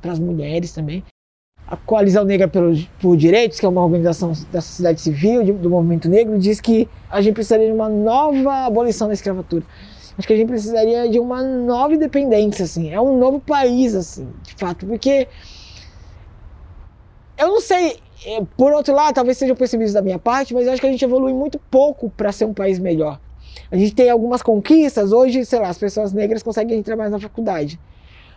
para 0.00 0.12
as 0.12 0.18
mulheres 0.18 0.72
também 0.72 1.02
a 1.66 1.76
Coalizão 1.76 2.24
Negra 2.24 2.46
pelos, 2.46 2.84
por 3.00 3.16
Direitos, 3.16 3.58
que 3.58 3.66
é 3.66 3.68
uma 3.68 3.84
organização 3.84 4.32
da 4.52 4.60
sociedade 4.60 5.00
civil, 5.00 5.42
de, 5.42 5.52
do 5.52 5.68
movimento 5.68 6.08
negro, 6.08 6.38
diz 6.38 6.60
que 6.60 6.88
a 7.10 7.20
gente 7.20 7.34
precisaria 7.34 7.66
de 7.66 7.72
uma 7.72 7.88
nova 7.88 8.66
abolição 8.66 9.08
da 9.08 9.14
escravatura. 9.14 9.64
Acho 10.16 10.26
que 10.26 10.32
a 10.32 10.36
gente 10.36 10.48
precisaria 10.48 11.08
de 11.08 11.18
uma 11.18 11.42
nova 11.42 11.94
independência, 11.94 12.64
assim. 12.64 12.90
É 12.90 13.00
um 13.00 13.18
novo 13.18 13.40
país, 13.40 13.94
assim, 13.94 14.28
de 14.42 14.54
fato, 14.54 14.86
porque 14.86 15.28
eu 17.36 17.48
não 17.48 17.60
sei, 17.60 17.98
é, 18.24 18.42
por 18.56 18.72
outro 18.72 18.94
lado, 18.94 19.14
talvez 19.14 19.36
seja 19.36 19.54
percebido 19.54 19.92
da 19.92 20.00
minha 20.00 20.18
parte, 20.18 20.54
mas 20.54 20.66
eu 20.66 20.72
acho 20.72 20.80
que 20.80 20.86
a 20.86 20.90
gente 20.90 21.04
evolui 21.04 21.34
muito 21.34 21.58
pouco 21.70 22.08
para 22.08 22.32
ser 22.32 22.46
um 22.46 22.54
país 22.54 22.78
melhor. 22.78 23.20
A 23.70 23.76
gente 23.76 23.94
tem 23.94 24.08
algumas 24.08 24.40
conquistas, 24.40 25.12
hoje, 25.12 25.44
sei 25.44 25.58
lá, 25.58 25.68
as 25.68 25.78
pessoas 25.78 26.12
negras 26.12 26.42
conseguem 26.42 26.78
entrar 26.78 26.96
mais 26.96 27.10
na 27.10 27.18
faculdade. 27.18 27.78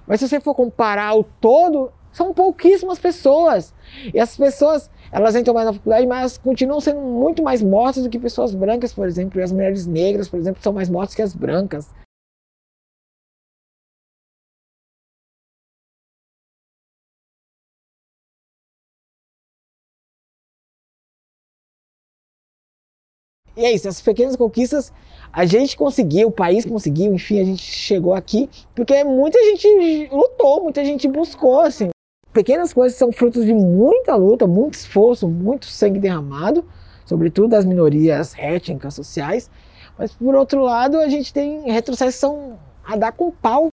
Mas 0.06 0.20
se 0.20 0.28
você 0.28 0.40
for 0.40 0.56
comparar 0.56 1.16
o 1.16 1.24
todo, 1.24 1.92
são 2.12 2.34
pouquíssimas 2.34 3.00
pessoas. 3.00 3.74
E 4.14 4.20
as 4.20 4.36
pessoas, 4.36 4.90
elas 5.12 5.36
entram 5.36 5.54
mais 5.54 5.68
na 5.68 5.74
faculdade, 5.74 6.08
mas 6.08 6.38
continuam 6.38 6.80
sendo 6.80 7.02
muito 7.02 7.42
mais 7.44 7.62
mortas 7.62 8.04
do 8.04 8.10
que 8.10 8.20
pessoas 8.20 8.54
brancas, 8.54 8.94
por 8.94 9.08
exemplo. 9.08 9.40
E 9.40 9.44
as 9.44 9.52
mulheres 9.52 9.86
negras, 9.86 10.28
por 10.30 10.40
exemplo, 10.40 10.62
são 10.62 10.74
mais 10.74 10.90
mortas 10.90 11.16
que 11.16 11.22
as 11.22 11.34
brancas. 11.34 11.90
E 23.56 23.66
é 23.66 23.74
isso, 23.74 23.90
essas 23.90 24.02
pequenas 24.02 24.38
conquistas 24.38 24.92
a 25.34 25.46
gente 25.46 25.76
conseguiu, 25.76 26.30
o 26.30 26.32
país 26.32 26.66
conseguiu, 26.66 27.14
enfim, 27.14 27.42
a 27.42 27.44
gente 27.44 27.62
chegou 27.62 28.14
aqui, 28.14 28.50
porque 28.74 29.04
muita 29.04 29.38
gente 29.44 30.08
lutou, 30.12 30.64
muita 30.64 30.84
gente 30.86 31.08
buscou, 31.08 31.60
assim. 31.60 31.90
Pequenas 32.34 32.74
coisas 32.74 32.98
são 32.98 33.12
frutos 33.12 33.46
de 33.46 33.54
muita 33.54 34.16
luta, 34.16 34.46
muito 34.46 34.76
esforço, 34.76 35.28
muito 35.28 35.66
sangue 35.66 36.00
derramado, 36.00 36.64
sobretudo 37.06 37.50
das 37.50 37.66
minorias 37.66 38.36
étnicas, 38.38 38.94
sociais. 38.94 39.50
Mas, 39.98 40.14
por 40.14 40.36
outro 40.36 40.62
lado, 40.62 40.98
a 40.98 41.08
gente 41.10 41.34
tem 41.34 41.70
retrocessão 41.72 42.58
a 42.86 42.96
dar 42.96 43.12
com 43.12 43.32
pau, 43.32 43.70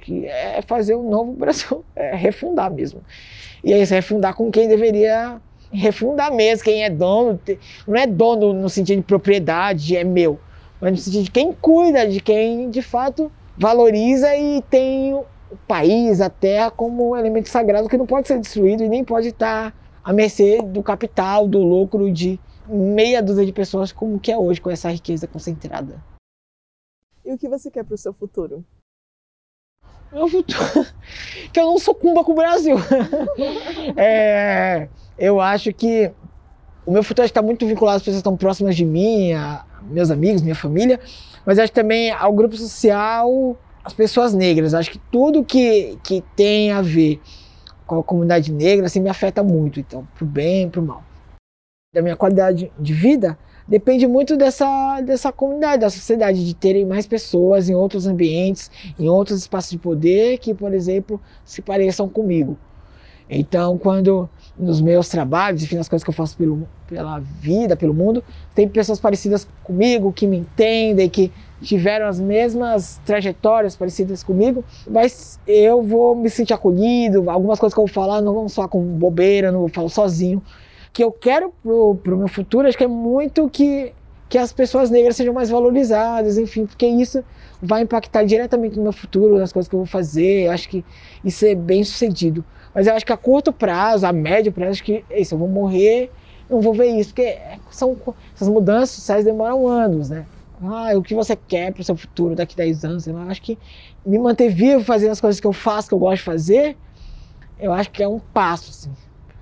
que 0.00 0.26
é 0.26 0.60
fazer 0.62 0.94
um 0.94 1.08
novo 1.08 1.32
Brasil, 1.38 1.84
é 1.94 2.14
refundar 2.14 2.72
mesmo. 2.72 3.00
E 3.62 3.72
aí, 3.72 3.84
refundar 3.84 4.34
com 4.34 4.50
quem 4.50 4.68
deveria 4.68 5.40
refundar 5.72 6.32
mesmo, 6.32 6.64
quem 6.64 6.84
é 6.84 6.90
dono, 6.90 7.40
não 7.86 7.96
é 7.96 8.06
dono 8.06 8.52
no 8.52 8.68
sentido 8.68 8.98
de 8.98 9.06
propriedade, 9.06 9.96
é 9.96 10.04
meu 10.04 10.38
mas 10.84 10.92
no 10.92 10.98
sentido 10.98 11.24
de 11.24 11.30
quem 11.30 11.52
cuida, 11.52 12.06
de 12.06 12.20
quem 12.20 12.68
de 12.68 12.82
fato 12.82 13.32
valoriza 13.56 14.36
e 14.36 14.60
tem 14.68 15.18
o 15.54 15.66
país, 15.66 16.20
a 16.20 16.28
terra 16.28 16.70
como 16.70 17.10
um 17.10 17.16
elemento 17.16 17.48
sagrado 17.48 17.88
que 17.88 17.96
não 17.96 18.06
pode 18.06 18.28
ser 18.28 18.38
destruído 18.38 18.82
e 18.82 18.88
nem 18.88 19.04
pode 19.04 19.28
estar 19.28 19.74
à 20.02 20.12
mercê 20.12 20.60
do 20.60 20.82
capital, 20.82 21.48
do 21.48 21.58
lucro 21.58 22.12
de 22.12 22.38
meia 22.68 23.22
dúzia 23.22 23.46
de 23.46 23.52
pessoas 23.52 23.92
como 23.92 24.18
que 24.18 24.32
é 24.32 24.36
hoje 24.36 24.60
com 24.60 24.70
essa 24.70 24.90
riqueza 24.90 25.26
concentrada. 25.26 26.02
E 27.24 27.32
o 27.32 27.38
que 27.38 27.48
você 27.48 27.70
quer 27.70 27.84
para 27.84 27.94
o 27.94 27.98
seu 27.98 28.12
futuro? 28.12 28.64
Meu 30.12 30.28
futuro 30.28 30.86
que 31.52 31.60
eu 31.60 31.64
não 31.64 31.78
sucumba 31.78 32.24
com 32.24 32.32
o 32.32 32.36
Brasil. 32.36 32.76
é, 33.96 34.88
eu 35.18 35.40
acho 35.40 35.72
que 35.72 36.12
o 36.84 36.92
meu 36.92 37.02
futuro 37.02 37.24
está 37.24 37.40
muito 37.40 37.66
vinculado 37.66 37.96
às 37.96 38.02
pessoas 38.02 38.16
que 38.16 38.20
estão 38.20 38.36
próximas 38.36 38.76
de 38.76 38.84
mim, 38.84 39.32
a, 39.32 39.64
meus 39.82 40.10
amigos, 40.10 40.42
minha 40.42 40.54
família, 40.54 41.00
mas 41.46 41.58
acho 41.58 41.72
também 41.72 42.10
ao 42.10 42.32
grupo 42.32 42.56
social, 42.56 43.56
as 43.84 43.92
pessoas 43.92 44.32
negras. 44.32 44.74
Acho 44.74 44.90
que 44.90 44.98
tudo 45.10 45.44
que, 45.44 45.98
que 46.02 46.24
tem 46.34 46.72
a 46.72 46.80
ver 46.80 47.20
com 47.86 47.98
a 47.98 48.02
comunidade 48.02 48.50
negra 48.50 48.86
assim, 48.86 49.00
me 49.00 49.10
afeta 49.10 49.42
muito, 49.42 49.78
então, 49.78 50.08
pro 50.14 50.24
bem 50.24 50.70
pro 50.70 50.82
mal. 50.82 51.04
Da 51.94 52.00
minha 52.00 52.16
qualidade 52.16 52.72
de 52.78 52.92
vida 52.92 53.38
depende 53.68 54.06
muito 54.06 54.36
dessa, 54.36 55.00
dessa 55.02 55.30
comunidade, 55.30 55.82
da 55.82 55.90
sociedade, 55.90 56.44
de 56.44 56.54
terem 56.54 56.84
mais 56.84 57.06
pessoas 57.06 57.68
em 57.68 57.74
outros 57.74 58.06
ambientes, 58.06 58.70
em 58.98 59.08
outros 59.08 59.40
espaços 59.40 59.70
de 59.70 59.78
poder 59.78 60.38
que, 60.38 60.54
por 60.54 60.72
exemplo, 60.72 61.20
se 61.44 61.62
pareçam 61.62 62.08
comigo. 62.08 62.58
Então, 63.28 63.78
quando 63.78 64.28
nos 64.56 64.80
meus 64.80 65.08
trabalhos, 65.08 65.62
enfim, 65.62 65.76
nas 65.76 65.88
coisas 65.88 66.04
que 66.04 66.10
eu 66.10 66.14
faço 66.14 66.36
pelo, 66.36 66.68
pela 66.86 67.18
vida, 67.18 67.76
pelo 67.76 67.94
mundo, 67.94 68.22
tem 68.54 68.68
pessoas 68.68 69.00
parecidas 69.00 69.48
comigo, 69.62 70.12
que 70.12 70.26
me 70.26 70.38
entendem, 70.38 71.08
que 71.08 71.32
tiveram 71.60 72.06
as 72.06 72.20
mesmas 72.20 73.00
trajetórias 73.04 73.74
parecidas 73.74 74.22
comigo, 74.22 74.62
mas 74.88 75.40
eu 75.46 75.82
vou 75.82 76.14
me 76.14 76.28
sentir 76.28 76.52
acolhido, 76.52 77.30
algumas 77.30 77.58
coisas 77.58 77.74
que 77.74 77.80
eu 77.80 77.86
vou 77.86 77.92
falar 77.92 78.20
não 78.20 78.34
vão 78.34 78.48
só 78.48 78.68
com 78.68 78.80
bobeira, 78.80 79.50
não 79.50 79.60
vou 79.60 79.68
falar 79.68 79.88
sozinho. 79.88 80.38
O 80.38 80.92
que 80.92 81.02
eu 81.02 81.10
quero 81.10 81.52
pro, 81.62 81.96
pro 81.96 82.16
meu 82.16 82.28
futuro, 82.28 82.68
acho 82.68 82.78
que 82.78 82.84
é 82.84 82.88
muito 82.88 83.48
que, 83.48 83.92
que 84.34 84.38
as 84.38 84.52
pessoas 84.52 84.90
negras 84.90 85.14
sejam 85.14 85.32
mais 85.32 85.48
valorizadas, 85.48 86.38
enfim, 86.38 86.66
porque 86.66 86.84
isso 86.84 87.22
vai 87.62 87.82
impactar 87.82 88.24
diretamente 88.24 88.76
no 88.76 88.82
meu 88.82 88.92
futuro, 88.92 89.38
nas 89.38 89.52
coisas 89.52 89.68
que 89.68 89.76
eu 89.76 89.78
vou 89.78 89.86
fazer, 89.86 90.48
acho 90.48 90.68
que 90.68 90.84
isso 91.24 91.46
é 91.46 91.54
bem 91.54 91.84
sucedido. 91.84 92.44
Mas 92.74 92.88
eu 92.88 92.94
acho 92.94 93.06
que 93.06 93.12
a 93.12 93.16
curto 93.16 93.52
prazo, 93.52 94.04
a 94.04 94.12
médio 94.12 94.50
prazo, 94.50 94.72
acho 94.72 94.82
que 94.82 95.04
é 95.08 95.20
isso, 95.20 95.36
eu 95.36 95.38
vou 95.38 95.46
morrer, 95.46 96.10
não 96.50 96.60
vou 96.60 96.74
ver 96.74 96.86
isso, 96.98 97.10
porque 97.10 97.38
são, 97.70 97.96
essas 98.34 98.48
mudanças 98.48 98.96
sociais 98.96 99.24
demoram 99.24 99.68
anos, 99.68 100.10
né? 100.10 100.26
Ah, 100.60 100.98
o 100.98 101.02
que 101.04 101.14
você 101.14 101.36
quer 101.36 101.72
para 101.72 101.82
o 101.82 101.84
seu 101.84 101.96
futuro 101.96 102.34
daqui 102.34 102.60
a 102.60 102.64
10 102.64 102.84
anos? 102.84 103.06
Eu 103.06 103.16
acho 103.16 103.40
que 103.40 103.56
me 104.04 104.18
manter 104.18 104.48
vivo 104.48 104.82
fazendo 104.82 105.12
as 105.12 105.20
coisas 105.20 105.38
que 105.38 105.46
eu 105.46 105.52
faço, 105.52 105.86
que 105.86 105.94
eu 105.94 105.98
gosto 106.00 106.16
de 106.16 106.24
fazer, 106.24 106.76
eu 107.56 107.72
acho 107.72 107.88
que 107.88 108.02
é 108.02 108.08
um 108.08 108.18
passo, 108.18 108.70
assim. 108.70 108.90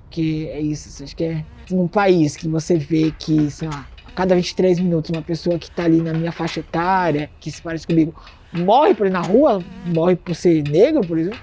Porque 0.03 0.51
é 0.53 0.61
isso, 0.61 0.91
assim, 0.91 1.05
acho 1.05 1.17
que 1.17 1.25
é 1.25 1.45
num 1.71 1.89
país 1.89 2.37
que 2.37 2.47
você 2.47 2.77
vê 2.77 3.11
que, 3.19 3.51
sei 3.51 3.69
lá, 3.69 3.87
cada 4.15 4.35
23 4.35 4.79
minutos 4.81 5.11
uma 5.11 5.23
pessoa 5.23 5.59
que 5.59 5.69
está 5.69 5.85
ali 5.85 6.01
na 6.01 6.13
minha 6.13 6.33
faixa 6.33 6.61
etária, 6.61 7.31
que 7.41 7.51
se 7.51 7.63
parece 7.63 7.87
comigo, 7.87 8.15
morre 8.53 8.95
por 8.95 9.11
na 9.11 9.21
rua, 9.21 9.63
morre 9.87 10.17
por 10.17 10.35
ser 10.35 10.63
negro, 10.63 11.01
por 11.07 11.19
exemplo. 11.19 11.39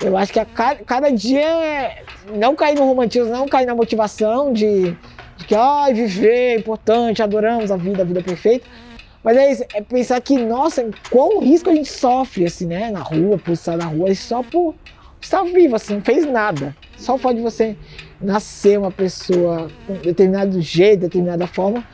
Eu 0.00 0.16
acho 0.16 0.32
que 0.32 0.40
a 0.40 0.44
cada, 0.44 0.76
cada 0.84 1.10
dia 1.10 1.40
é 1.40 2.02
não 2.34 2.56
cair 2.56 2.74
no 2.74 2.84
romantismo, 2.84 3.32
não 3.32 3.46
cair 3.46 3.66
na 3.66 3.74
motivação 3.74 4.52
de, 4.52 4.96
de 5.36 5.44
que 5.46 5.54
ah, 5.54 5.86
viver 5.92 6.28
é 6.28 6.56
importante, 6.56 7.22
adoramos 7.22 7.70
a 7.70 7.76
vida, 7.76 8.02
a 8.02 8.04
vida 8.04 8.20
é 8.20 8.22
perfeita. 8.22 8.66
Mas 9.22 9.36
é 9.36 9.52
isso, 9.52 9.64
é 9.72 9.80
pensar 9.80 10.20
que, 10.20 10.36
nossa, 10.36 10.90
qual 11.08 11.38
risco 11.38 11.70
a 11.70 11.74
gente 11.74 11.88
sofre, 11.88 12.44
assim, 12.44 12.66
né? 12.66 12.90
Na 12.90 13.00
rua, 13.00 13.38
por 13.38 13.52
estar 13.52 13.76
na 13.76 13.84
rua, 13.84 14.12
só 14.16 14.42
por 14.42 14.74
estar 15.20 15.44
vivo, 15.44 15.76
assim, 15.76 15.94
não 15.94 16.00
fez 16.00 16.26
nada. 16.26 16.74
Só 16.96 17.14
o 17.14 17.32
de 17.32 17.40
você 17.40 17.76
nascer 18.22 18.78
uma 18.78 18.90
pessoa 18.90 19.70
com 19.86 19.94
determinado 19.94 20.60
jeito, 20.60 21.00
determinada 21.00 21.46
forma, 21.46 21.84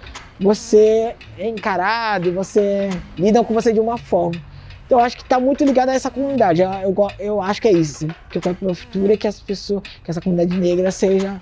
você 0.40 1.14
é 1.38 1.48
encarado, 1.48 2.32
você 2.32 2.90
lida 3.16 3.42
com 3.42 3.54
você 3.54 3.72
de 3.72 3.80
uma 3.80 3.98
forma. 3.98 4.40
Então 4.86 4.98
eu 4.98 5.04
acho 5.04 5.16
que 5.16 5.22
está 5.22 5.38
muito 5.38 5.64
ligado 5.64 5.90
a 5.90 5.94
essa 5.94 6.10
comunidade. 6.10 6.62
Eu, 6.62 6.70
eu, 6.70 6.96
eu 7.18 7.42
acho 7.42 7.60
que 7.60 7.68
é 7.68 7.72
isso. 7.72 8.06
Assim, 8.06 8.14
que 8.30 8.38
eu 8.38 8.42
quero 8.42 8.54
para 8.54 8.70
o 8.70 8.74
futuro 8.74 9.12
é 9.12 9.16
que 9.16 9.26
as 9.26 9.40
pessoas, 9.40 9.82
que 10.02 10.10
essa 10.10 10.20
comunidade 10.20 10.58
negra 10.58 10.90
seja 10.90 11.40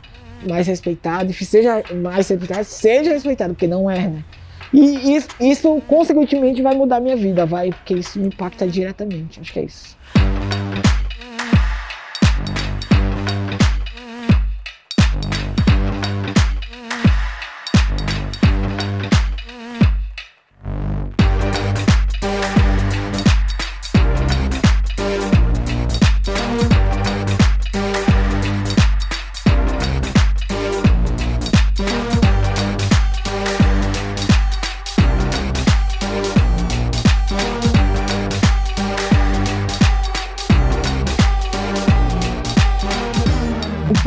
mais 0.48 0.66
respeitada, 0.66 1.30
e 1.30 1.34
seja 1.34 1.82
mais 1.94 2.28
respeitada, 2.28 2.64
seja 2.64 3.12
respeitada, 3.12 3.54
porque 3.54 3.66
não 3.66 3.90
é, 3.90 4.08
né? 4.08 4.24
E 4.72 5.14
isso, 5.14 5.28
isso 5.40 5.80
consequentemente 5.86 6.60
vai 6.60 6.74
mudar 6.74 7.00
minha 7.00 7.16
vida, 7.16 7.46
vai, 7.46 7.70
porque 7.70 7.94
isso 7.94 8.18
me 8.18 8.26
impacta 8.28 8.66
diretamente. 8.66 9.40
Acho 9.40 9.52
que 9.52 9.60
é 9.60 9.64
isso. 9.64 9.96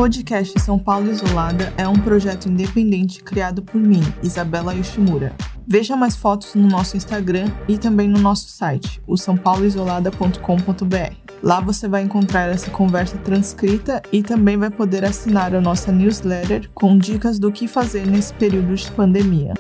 Podcast 0.10 0.60
São 0.60 0.80
Paulo 0.80 1.12
Isolada 1.12 1.72
é 1.78 1.88
um 1.88 1.94
projeto 1.94 2.50
independente 2.50 3.24
criado 3.24 3.62
por 3.62 3.80
mim, 3.80 4.02
Isabela 4.24 4.74
Yoshimura. 4.74 5.36
Veja 5.68 5.96
mais 5.96 6.16
fotos 6.16 6.56
no 6.56 6.68
nosso 6.68 6.98
Instagram 6.98 7.46
e 7.68 7.78
também 7.78 8.08
no 8.08 8.18
nosso 8.18 8.50
site, 8.50 9.00
o 9.06 9.16
sãopauloisolada.com.br. 9.16 11.14
Lá 11.44 11.62
você 11.62 11.88
vai 11.88 12.02
encontrar 12.02 12.50
essa 12.50 12.72
conversa 12.72 13.20
transcrita 13.20 14.02
e 14.12 14.24
também 14.24 14.58
vai 14.58 14.72
poder 14.72 15.06
assinar 15.06 15.54
a 15.54 15.62
nossa 15.62 15.92
newsletter 15.92 16.72
com 16.74 16.98
dicas 16.98 17.38
do 17.38 17.52
que 17.52 17.68
fazer 17.68 18.08
nesse 18.08 18.34
período 18.34 18.74
de 18.74 18.92
pandemia. 18.94 19.54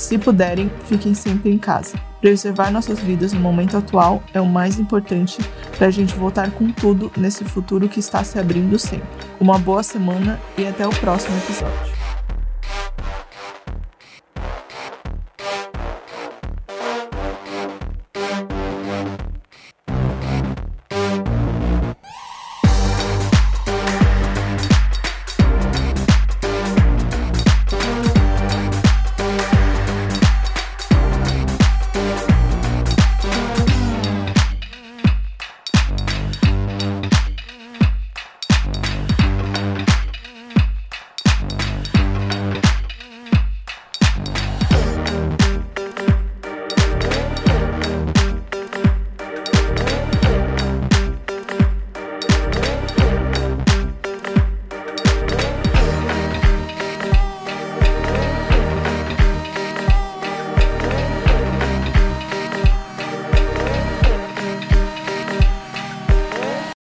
Se 0.00 0.16
puderem, 0.16 0.70
fiquem 0.86 1.12
sempre 1.12 1.50
em 1.50 1.58
casa. 1.58 2.00
Preservar 2.22 2.70
nossas 2.70 2.98
vidas 3.00 3.34
no 3.34 3.40
momento 3.40 3.76
atual 3.76 4.22
é 4.32 4.40
o 4.40 4.46
mais 4.46 4.78
importante 4.78 5.38
para 5.76 5.88
a 5.88 5.90
gente 5.90 6.14
voltar 6.14 6.50
com 6.52 6.72
tudo 6.72 7.12
nesse 7.18 7.44
futuro 7.44 7.86
que 7.86 8.00
está 8.00 8.24
se 8.24 8.38
abrindo 8.38 8.78
sempre. 8.78 9.06
Uma 9.38 9.58
boa 9.58 9.82
semana 9.82 10.40
e 10.56 10.66
até 10.66 10.86
o 10.86 10.90
próximo 10.90 11.36
episódio. 11.36 11.99